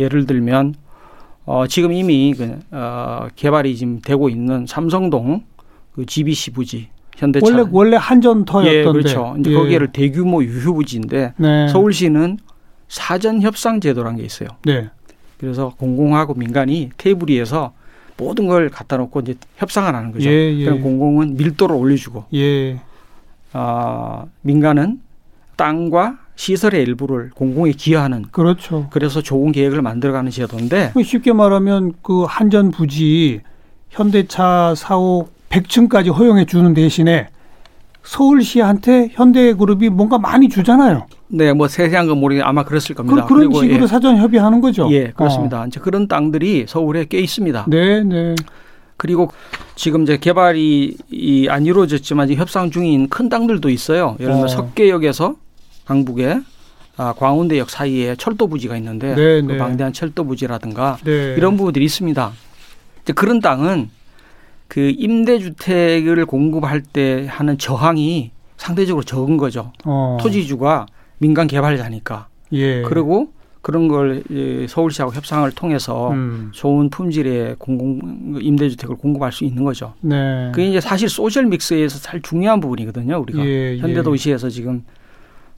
예를 0.00 0.24
들면 0.24 0.74
어, 1.44 1.66
지금 1.66 1.92
이미 1.92 2.32
그, 2.32 2.60
어, 2.70 3.28
개발이 3.36 3.76
지금 3.76 4.00
되고 4.00 4.30
있는 4.30 4.64
삼성동 4.66 5.44
그 5.92 6.06
GBC 6.06 6.52
부지 6.52 6.88
현대차 7.18 7.44
원래 7.44 7.68
원래 7.70 7.96
한전터였던데 7.98 8.78
예, 8.78 8.84
그렇죠. 8.84 9.36
이제 9.38 9.50
예. 9.50 9.54
거기를 9.54 9.92
대규모 9.92 10.42
유휴부지인데 10.42 11.34
네. 11.36 11.68
서울시는 11.68 12.38
사전 12.88 13.42
협상 13.42 13.80
제도라는 13.80 14.16
게 14.16 14.24
있어요. 14.24 14.48
네. 14.64 14.88
그래서 15.36 15.74
공공하고 15.76 16.32
민간이 16.32 16.88
테이블 16.96 17.28
위에서 17.28 17.74
모든 18.22 18.46
걸 18.46 18.68
갖다 18.68 18.96
놓고 18.96 19.20
이제 19.20 19.34
협상을 19.56 19.92
하는 19.94 20.12
거죠. 20.12 20.28
예, 20.28 20.54
예. 20.54 20.64
그럼 20.64 20.80
공공은 20.82 21.36
밀도를 21.36 21.74
올려주고, 21.74 22.24
예. 22.34 22.80
어, 23.52 24.28
민간은 24.42 25.00
땅과 25.56 26.18
시설의 26.36 26.82
일부를 26.82 27.30
공공에 27.34 27.72
기여하는 27.72 28.24
그렇죠. 28.30 28.88
그래서 28.90 29.20
좋은 29.20 29.52
계획을 29.52 29.82
만들어가는 29.82 30.30
제도인데 30.30 30.92
쉽게 31.04 31.32
말하면 31.32 31.92
그 32.02 32.24
한전 32.24 32.70
부지 32.70 33.42
현대차 33.90 34.74
사옥 34.76 35.32
100층까지 35.50 36.12
허용해 36.12 36.46
주는 36.46 36.72
대신에 36.72 37.28
서울시한테 38.04 39.10
현대그룹이 39.12 39.88
뭔가 39.88 40.18
많이 40.18 40.48
주잖아요. 40.48 41.06
네, 41.28 41.52
뭐 41.52 41.68
세세한 41.68 42.06
건 42.06 42.18
모르겠는데 42.18 42.48
아마 42.48 42.64
그랬을 42.64 42.94
겁니다. 42.94 43.24
그, 43.26 43.34
런 43.34 43.52
식으로 43.52 43.82
예. 43.82 43.86
사전 43.86 44.16
협의하는 44.16 44.60
거죠. 44.60 44.88
예, 44.90 45.12
그렇습니다. 45.12 45.62
어. 45.62 45.66
이제 45.66 45.80
그런 45.80 46.08
땅들이 46.08 46.66
서울에 46.68 47.06
꽤 47.08 47.18
있습니다. 47.20 47.66
네, 47.68 48.02
네. 48.02 48.34
그리고 48.96 49.30
지금 49.74 50.02
이제 50.02 50.16
개발이 50.16 50.96
안 51.48 51.66
이루어졌지만 51.66 52.32
협상 52.34 52.70
중인 52.70 53.08
큰 53.08 53.28
땅들도 53.28 53.68
있어요. 53.68 54.16
예를 54.20 54.32
들면 54.32 54.44
어. 54.44 54.48
석계역에서 54.48 55.36
강북에 55.86 56.40
아, 56.96 57.14
광운대역 57.14 57.70
사이에 57.70 58.16
철도 58.16 58.46
부지가 58.46 58.76
있는데 58.76 59.14
네, 59.14 59.40
그 59.40 59.52
네. 59.52 59.58
방대한 59.58 59.92
철도 59.92 60.24
부지라든가 60.24 60.98
네. 61.04 61.34
이런 61.36 61.56
부분들이 61.56 61.84
있습니다. 61.84 62.32
이제 63.02 63.12
그런 63.12 63.40
땅은 63.40 63.90
그 64.72 64.80
임대주택을 64.96 66.24
공급할 66.24 66.80
때 66.80 67.26
하는 67.28 67.58
저항이 67.58 68.30
상대적으로 68.56 69.04
적은 69.04 69.36
거죠. 69.36 69.70
어. 69.84 70.16
토지주가 70.18 70.86
민간 71.18 71.46
개발자니까. 71.46 72.28
예. 72.52 72.80
그리고 72.80 73.34
그런 73.60 73.86
걸 73.86 74.24
서울시하고 74.66 75.12
협상을 75.12 75.50
통해서 75.52 76.12
음. 76.12 76.52
좋은 76.54 76.88
품질의 76.88 77.56
공공 77.58 78.38
임대주택을 78.40 78.96
공급할 78.96 79.30
수 79.30 79.44
있는 79.44 79.62
거죠. 79.62 79.92
네. 80.00 80.50
그게 80.54 80.70
이제 80.70 80.80
사실 80.80 81.10
소셜 81.10 81.44
믹스에서 81.48 81.98
제일 81.98 82.22
중요한 82.22 82.60
부분이거든요. 82.60 83.18
우리가 83.18 83.44
예, 83.44 83.74
예. 83.74 83.78
현대 83.78 84.02
도시에서 84.02 84.48
지금 84.48 84.86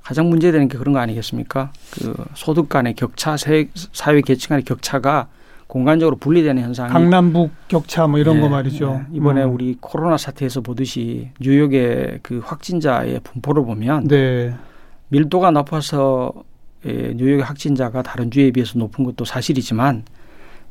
가장 0.03 0.29
문제되는 0.29 0.67
게 0.67 0.77
그런 0.77 0.93
거 0.93 0.99
아니겠습니까? 0.99 1.71
그 1.93 2.17
소득 2.35 2.69
간의 2.69 2.95
격차, 2.95 3.37
사회 3.37 4.21
계층 4.23 4.49
간의 4.49 4.65
격차가 4.65 5.29
공간적으로 5.67 6.17
분리되는 6.17 6.63
현상이 6.63 6.93
강남북 6.93 7.51
격차 7.69 8.07
뭐 8.07 8.19
이런 8.19 8.37
네, 8.37 8.43
거 8.43 8.49
말이죠. 8.49 9.05
네. 9.09 9.17
이번에 9.17 9.45
음. 9.45 9.55
우리 9.55 9.77
코로나 9.81 10.17
사태에서 10.17 10.61
보듯이 10.61 11.31
뉴욕의 11.41 12.21
그 12.23 12.41
확진자의 12.45 13.21
분포를 13.25 13.65
보면 13.65 14.09
네. 14.09 14.55
밀도가 15.09 15.51
높아서 15.51 16.33
예, 16.87 17.15
뉴욕의 17.15 17.43
확진자가 17.45 18.03
다른 18.03 18.31
주에 18.31 18.51
비해서 18.51 18.79
높은 18.79 19.05
것도 19.05 19.25
사실이지만 19.25 20.05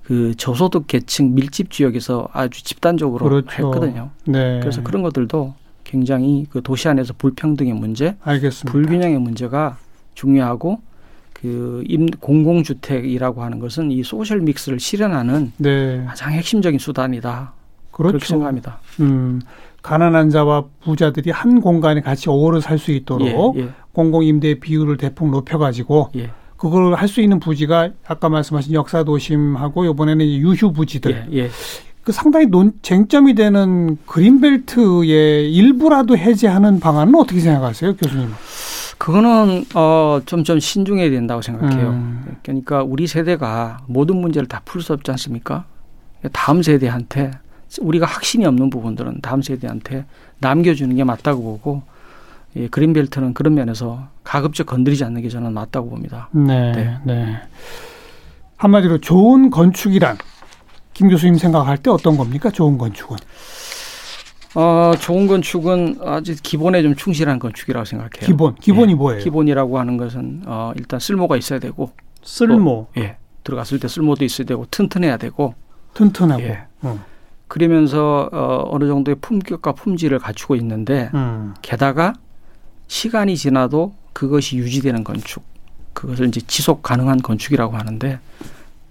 그 0.04 0.36
저소득 0.36 0.88
계층 0.88 1.34
밀집 1.34 1.72
지역에서 1.72 2.28
아주 2.34 2.64
집단적으로 2.64 3.26
그렇죠. 3.26 3.50
했거든요. 3.52 4.12
네. 4.26 4.60
그래서 4.60 4.84
그런 4.84 5.02
것들도 5.02 5.56
굉장히 5.84 6.46
그 6.50 6.62
도시 6.62 6.88
안에서 6.88 7.14
불평등의 7.18 7.74
문제, 7.74 8.16
알겠습니다. 8.22 8.72
불균형의 8.72 9.20
문제가 9.20 9.78
중요하고 10.14 10.82
그 11.44 11.84
임, 11.90 12.06
공공주택이라고 12.08 13.44
하는 13.44 13.60
것은 13.60 13.92
이 13.92 14.02
소셜 14.02 14.40
믹스를 14.40 14.80
실현하는 14.80 15.52
네. 15.58 16.02
가장 16.08 16.32
핵심적인 16.32 16.80
수단이다. 16.80 17.52
그렇죠. 17.92 18.14
그렇게 18.14 18.26
생각합니다. 18.26 18.80
음, 19.02 19.42
가난한 19.82 20.30
자와 20.30 20.64
부자들이 20.86 21.32
한 21.32 21.60
공간에 21.60 22.00
같이 22.00 22.30
어우러 22.30 22.62
살 22.62 22.80
수 22.80 22.92
있도록 22.94 23.58
예, 23.58 23.62
예. 23.64 23.70
공공임대 23.92 24.62
비율을 24.62 24.96
대폭 24.98 25.30
높여가지고 25.32 26.12
예. 26.16 26.32
그걸 26.56 26.94
할 26.96 27.10
수 27.10 27.20
있는 27.20 27.42
부지가 27.42 27.90
아까 28.08 28.30
말씀하신 28.30 28.74
역사도심하고 28.74 29.84
이번에는 29.84 30.26
유휴 30.26 30.72
부지들. 30.72 31.28
예, 31.34 31.38
예. 31.40 31.50
그 32.06 32.14
상당히 32.14 32.46
논, 32.46 32.72
쟁점이 32.82 33.34
되는 33.36 33.98
그린벨트의 34.06 35.54
일부라도 35.54 36.18
해제하는 36.18 36.80
방안은 36.80 37.16
어떻게 37.16 37.40
생각하세요, 37.42 37.96
교수님? 37.98 38.30
그거는 39.04 39.66
어좀좀 39.74 40.46
좀 40.46 40.60
신중해야 40.62 41.10
된다고 41.10 41.42
생각해요. 41.42 41.90
음. 41.90 42.38
그러니까 42.42 42.84
우리 42.84 43.06
세대가 43.06 43.80
모든 43.86 44.16
문제를 44.16 44.48
다 44.48 44.62
풀 44.64 44.82
수 44.82 44.94
없지 44.94 45.12
않습니까? 45.12 45.66
다음 46.32 46.64
세대한테 46.64 47.32
우리가 47.82 48.06
확신이 48.06 48.46
없는 48.46 48.70
부분들은 48.70 49.20
다음 49.22 49.42
세대한테 49.42 50.06
남겨주는 50.40 50.96
게 50.96 51.04
맞다고 51.04 51.44
보고 51.44 51.82
예, 52.56 52.70
그린벨트는 52.70 53.34
그런 53.34 53.56
면에서 53.56 54.08
가급적 54.24 54.68
건드리지 54.68 55.04
않는 55.04 55.22
게 55.22 55.28
저는 55.28 55.52
맞다고 55.52 55.90
봅니다. 55.90 56.30
네, 56.32 56.72
네. 56.72 56.98
네. 57.04 57.38
한마디로 58.56 59.00
좋은 59.00 59.50
건축이란 59.50 60.18
김 60.94 61.10
교수님 61.10 61.36
생각할 61.36 61.78
때 61.78 61.90
어떤 61.90 62.16
겁니까? 62.16 62.50
좋은 62.52 62.78
건축은? 62.78 63.18
어, 64.56 64.94
좋은 65.00 65.28
건축은 65.28 66.00
아주 66.04 66.36
기본에 66.42 66.82
좀 66.82 66.96
충실한 66.96 67.40
건축이라고 67.40 67.86
생각해요. 67.86 68.26
기본, 68.26 68.56
기본이 68.56 68.92
예, 68.92 68.96
뭐예요? 68.96 69.24
기본이라고 69.24 69.80
하는 69.80 69.98
것은 69.98 70.44
어, 70.46 70.72
일단 70.76 71.00
쓸모가 71.00 71.38
있어야 71.38 71.60
되고 71.60 71.92
쓸모. 72.24 72.88
또, 72.94 73.02
예, 73.02 73.18
들어갔을 73.44 73.80
때 73.80 73.88
쓸모도 73.88 74.24
있어야 74.26 74.46
되고 74.46 74.66
튼튼해야 74.70 75.18
되고 75.18 75.56
튼튼하고. 75.94 76.42
예. 76.44 76.64
음. 76.84 77.00
그러면서 77.48 78.30
어, 78.32 78.68
어느 78.70 78.88
정도의 78.88 79.18
품격과 79.22 79.74
품질을 79.74 80.20
갖추고 80.20 80.56
있는데 80.56 81.10
음. 81.14 81.54
게다가 81.62 82.14
시간이 82.88 83.38
지나도 83.38 83.94
그것이 84.14 84.58
유지되는 84.58 85.04
건축. 85.04 85.44
그것을 85.94 86.28
이제 86.28 86.42
지속 86.42 86.82
가능한 86.82 87.22
건축이라고 87.22 87.76
하는데 87.78 88.20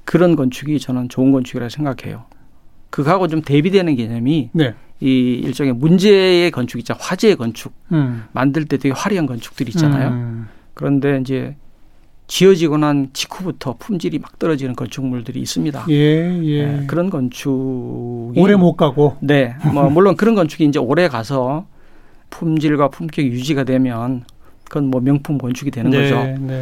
그런 0.05 0.37
건축이 0.37 0.79
저는 0.79 1.09
좋은 1.09 1.33
건축이라고 1.33 1.69
생각해요. 1.69 2.25
그거하고 2.91 3.27
좀 3.27 3.43
대비되는 3.43 3.97
개념이 3.97 4.51
네. 4.53 4.75
이 5.03 5.41
일종의 5.43 5.73
문제의 5.73 6.53
건축 6.53 6.79
있잖아 6.79 6.97
화재의 7.03 7.35
건축 7.35 7.73
음. 7.91 8.23
만들 8.31 8.67
때 8.67 8.77
되게 8.77 8.95
화려한 8.95 9.27
건축들이 9.27 9.71
있잖아요. 9.71 10.11
음. 10.11 10.49
그런데 10.75 11.19
이제 11.21 11.57
지어지고 12.29 12.79
난 12.79 13.11
직후부터 13.13 13.75
품질이 13.81 14.21
막 14.21 14.39
떨어지는 14.39 14.77
건축물들이 14.77 15.41
있습니다. 15.41 15.87
예, 15.91 16.41
예. 16.45 16.67
네, 16.67 16.87
그런 16.87 17.11
건축이 17.11 18.41
오래 18.41 18.55
못 18.55 18.77
가고. 18.77 19.17
네, 19.21 19.57
뭐 19.75 19.91
물론 19.91 20.17
그런 20.17 20.37
건축이 20.37 20.65
이제 20.65 20.79
오래 20.79 21.09
가서 21.09 21.67
품질과 22.31 22.89
품격이 22.89 23.29
유지가 23.29 23.65
되면 23.65 24.25
그건 24.65 24.87
뭐 24.87 25.01
명품 25.01 25.37
건축이 25.37 25.73
되는 25.73 25.91
네, 25.91 26.03
거죠. 26.03 26.23
네. 26.41 26.61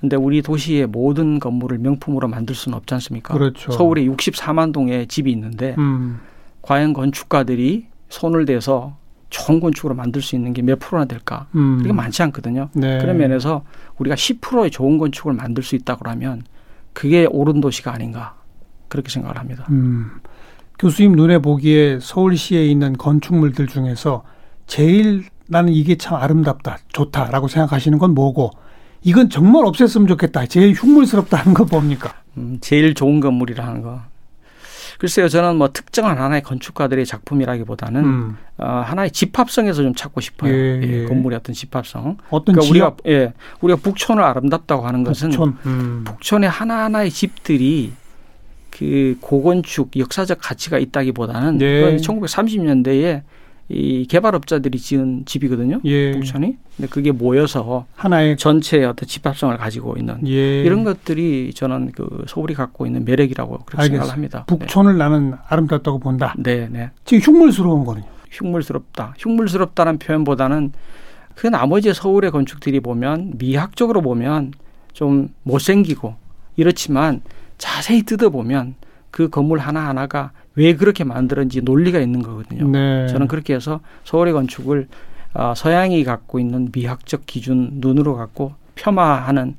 근데 0.00 0.16
우리 0.16 0.40
도시의 0.42 0.86
모든 0.86 1.40
건물을 1.40 1.78
명품으로 1.78 2.28
만들 2.28 2.54
수는 2.54 2.78
없지 2.78 2.94
않습니까? 2.94 3.34
그렇죠. 3.34 3.72
서울에 3.72 4.04
64만 4.04 4.72
동의 4.72 5.08
집이 5.08 5.30
있는데 5.32 5.74
음. 5.76 6.20
과연 6.62 6.92
건축가들이 6.92 7.86
손을 8.08 8.44
대서 8.44 8.96
좋은 9.30 9.60
건축으로 9.60 9.94
만들 9.94 10.20
수 10.22 10.34
있는 10.34 10.52
게 10.52 10.62
몇 10.62 10.78
프로나 10.78 11.04
될까? 11.04 11.46
음. 11.54 11.78
그게 11.78 11.92
많지 11.92 12.22
않거든요. 12.24 12.68
네. 12.74 12.98
그런 12.98 13.16
면에서 13.16 13.64
우리가 13.98 14.16
10%의 14.16 14.70
좋은 14.70 14.98
건축을 14.98 15.32
만들 15.32 15.62
수 15.62 15.76
있다 15.76 15.96
그러면 15.96 16.42
그게 16.92 17.26
옳은 17.30 17.60
도시가 17.60 17.92
아닌가 17.94 18.34
그렇게 18.88 19.08
생각을 19.10 19.38
합니다. 19.38 19.66
음. 19.70 20.10
교수님 20.78 21.12
눈에 21.12 21.38
보기에 21.38 21.98
서울시에 22.00 22.66
있는 22.66 22.94
건축물들 22.94 23.66
중에서 23.68 24.24
제일 24.66 25.24
나는 25.46 25.72
이게 25.72 25.96
참 25.96 26.16
아름답다, 26.16 26.78
좋다라고 26.88 27.48
생각하시는 27.48 27.98
건 27.98 28.14
뭐고 28.14 28.50
이건 29.02 29.28
정말 29.30 29.64
없앴으면 29.64 30.08
좋겠다. 30.08 30.46
제일 30.46 30.72
흉물스럽다는 30.72 31.54
거 31.54 31.64
뭡니까? 31.64 32.14
음, 32.36 32.58
제일 32.60 32.94
좋은 32.94 33.20
건물이라는 33.20 33.82
거. 33.82 34.00
글쎄요, 35.00 35.30
저는 35.30 35.56
뭐 35.56 35.72
특정한 35.72 36.18
하나의 36.18 36.42
건축가들의 36.42 37.06
작품이라기보다는 37.06 38.04
음. 38.04 38.36
어, 38.58 38.66
하나의 38.84 39.10
집합성에서 39.10 39.82
좀 39.82 39.94
찾고 39.94 40.20
싶어요. 40.20 40.52
예, 40.52 40.78
예. 40.82 40.82
예, 40.82 41.04
건물의 41.06 41.38
어떤 41.38 41.54
집합성. 41.54 42.18
어떤 42.28 42.54
그러니까 42.54 42.70
우리가 42.70 42.96
예, 43.06 43.32
우리가 43.62 43.80
북촌을 43.80 44.22
아름답다고 44.22 44.86
하는 44.86 45.02
것은 45.02 45.30
북촌. 45.30 45.56
음. 45.64 46.04
북촌의 46.04 46.50
하나 46.50 46.84
하나의 46.84 47.10
집들이 47.10 47.94
그 48.68 49.16
고건축 49.22 49.96
역사적 49.96 50.36
가치가 50.38 50.78
있다기보다는 50.78 51.56
네. 51.56 51.96
1930년대에 51.96 53.22
이 53.72 54.04
개발업자들이 54.06 54.78
지은 54.78 55.24
집이거든요. 55.26 55.80
예. 55.84 56.10
북촌이. 56.12 56.56
근데 56.76 56.88
그게 56.88 57.12
모여서 57.12 57.86
하나의 57.94 58.36
전체의 58.36 58.84
어떤 58.84 59.06
집합성을 59.06 59.56
가지고 59.56 59.96
있는 59.96 60.26
예. 60.26 60.62
이런 60.62 60.82
것들이 60.82 61.52
저는 61.54 61.92
그 61.92 62.24
서울이 62.26 62.54
갖고 62.54 62.84
있는 62.86 63.04
매력이라고 63.04 63.58
그렇게 63.64 63.82
알겠습니다. 63.82 64.04
생각을 64.04 64.12
합니다. 64.12 64.44
북촌을 64.46 64.94
네. 64.94 64.98
나는 64.98 65.34
아름답다고 65.46 66.00
본다. 66.00 66.34
네, 66.36 66.68
네. 66.68 66.90
지금 67.04 67.20
흉물스러운 67.22 67.84
거는요. 67.84 68.06
흉물스럽다. 68.30 69.14
흉물스럽다는 69.18 69.98
표현보다는 69.98 70.72
그 71.36 71.46
나머지 71.46 71.94
서울의 71.94 72.32
건축들이 72.32 72.80
보면 72.80 73.34
미학적으로 73.38 74.02
보면 74.02 74.52
좀 74.92 75.28
못생기고 75.44 76.16
이렇지만 76.56 77.22
자세히 77.56 78.02
뜯어보면 78.02 78.74
그 79.10 79.28
건물 79.28 79.58
하나하나가 79.58 80.32
왜 80.54 80.74
그렇게 80.74 81.04
만들었는지 81.04 81.62
논리가 81.62 81.98
있는 82.00 82.22
거거든요. 82.22 82.68
네. 82.68 83.06
저는 83.08 83.28
그렇게 83.28 83.54
해서 83.54 83.80
서울의 84.04 84.32
건축을 84.34 84.88
어, 85.34 85.52
서양이 85.56 86.02
갖고 86.04 86.38
있는 86.38 86.70
미학적 86.72 87.26
기준 87.26 87.70
눈으로 87.74 88.16
갖고 88.16 88.54
폄하하는 88.74 89.54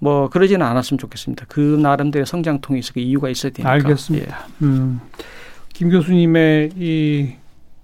뭐 0.00 0.28
그러지는 0.28 0.64
않았으면 0.66 0.98
좋겠습니다. 0.98 1.46
그 1.48 1.60
나름대로 1.60 2.24
성장통이 2.24 2.78
있어 2.80 2.92
이유가 2.96 3.28
있어야 3.28 3.52
되니까. 3.52 3.70
알겠습니다. 3.70 4.38
예. 4.62 4.64
음. 4.64 5.00
김 5.72 5.90
교수님의 5.90 6.70
이 6.76 7.32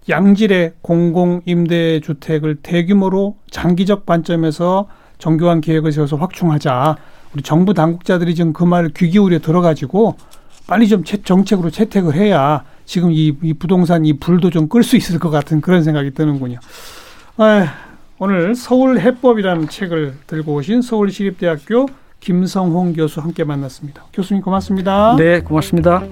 양질의 0.08 0.74
공공 0.82 1.42
임대 1.46 2.00
주택을 2.00 2.56
대규모로 2.56 3.36
장기적 3.50 4.04
관점에서 4.04 4.88
정교한 5.18 5.60
계획을 5.60 5.92
세워서 5.92 6.16
확충하자. 6.16 6.96
우리 7.32 7.42
정부 7.42 7.72
당국자들이 7.74 8.34
지금 8.34 8.52
그 8.52 8.64
말을 8.64 8.90
귀 8.90 9.08
기울여 9.10 9.38
들어가지고 9.40 10.16
빨리 10.66 10.88
좀 10.88 11.04
정책으로 11.04 11.70
채택을 11.70 12.14
해야 12.14 12.64
지금 12.84 13.10
이, 13.12 13.36
이 13.42 13.54
부동산 13.54 14.04
이 14.04 14.14
불도 14.18 14.50
좀 14.50 14.68
끌 14.68 14.82
수 14.82 14.96
있을 14.96 15.18
것 15.18 15.30
같은 15.30 15.60
그런 15.60 15.82
생각이 15.82 16.12
드는군요. 16.12 16.58
아, 17.36 17.74
오늘 18.18 18.54
서울 18.54 19.00
해법이라는 19.00 19.68
책을 19.68 20.14
들고 20.26 20.54
오신 20.54 20.82
서울시립대학교 20.82 21.86
김성홍 22.20 22.94
교수 22.94 23.20
함께 23.20 23.44
만났습니다. 23.44 24.04
교수님 24.12 24.42
고맙습니다. 24.42 25.16
네, 25.18 25.40
고맙습니다. 25.40 26.02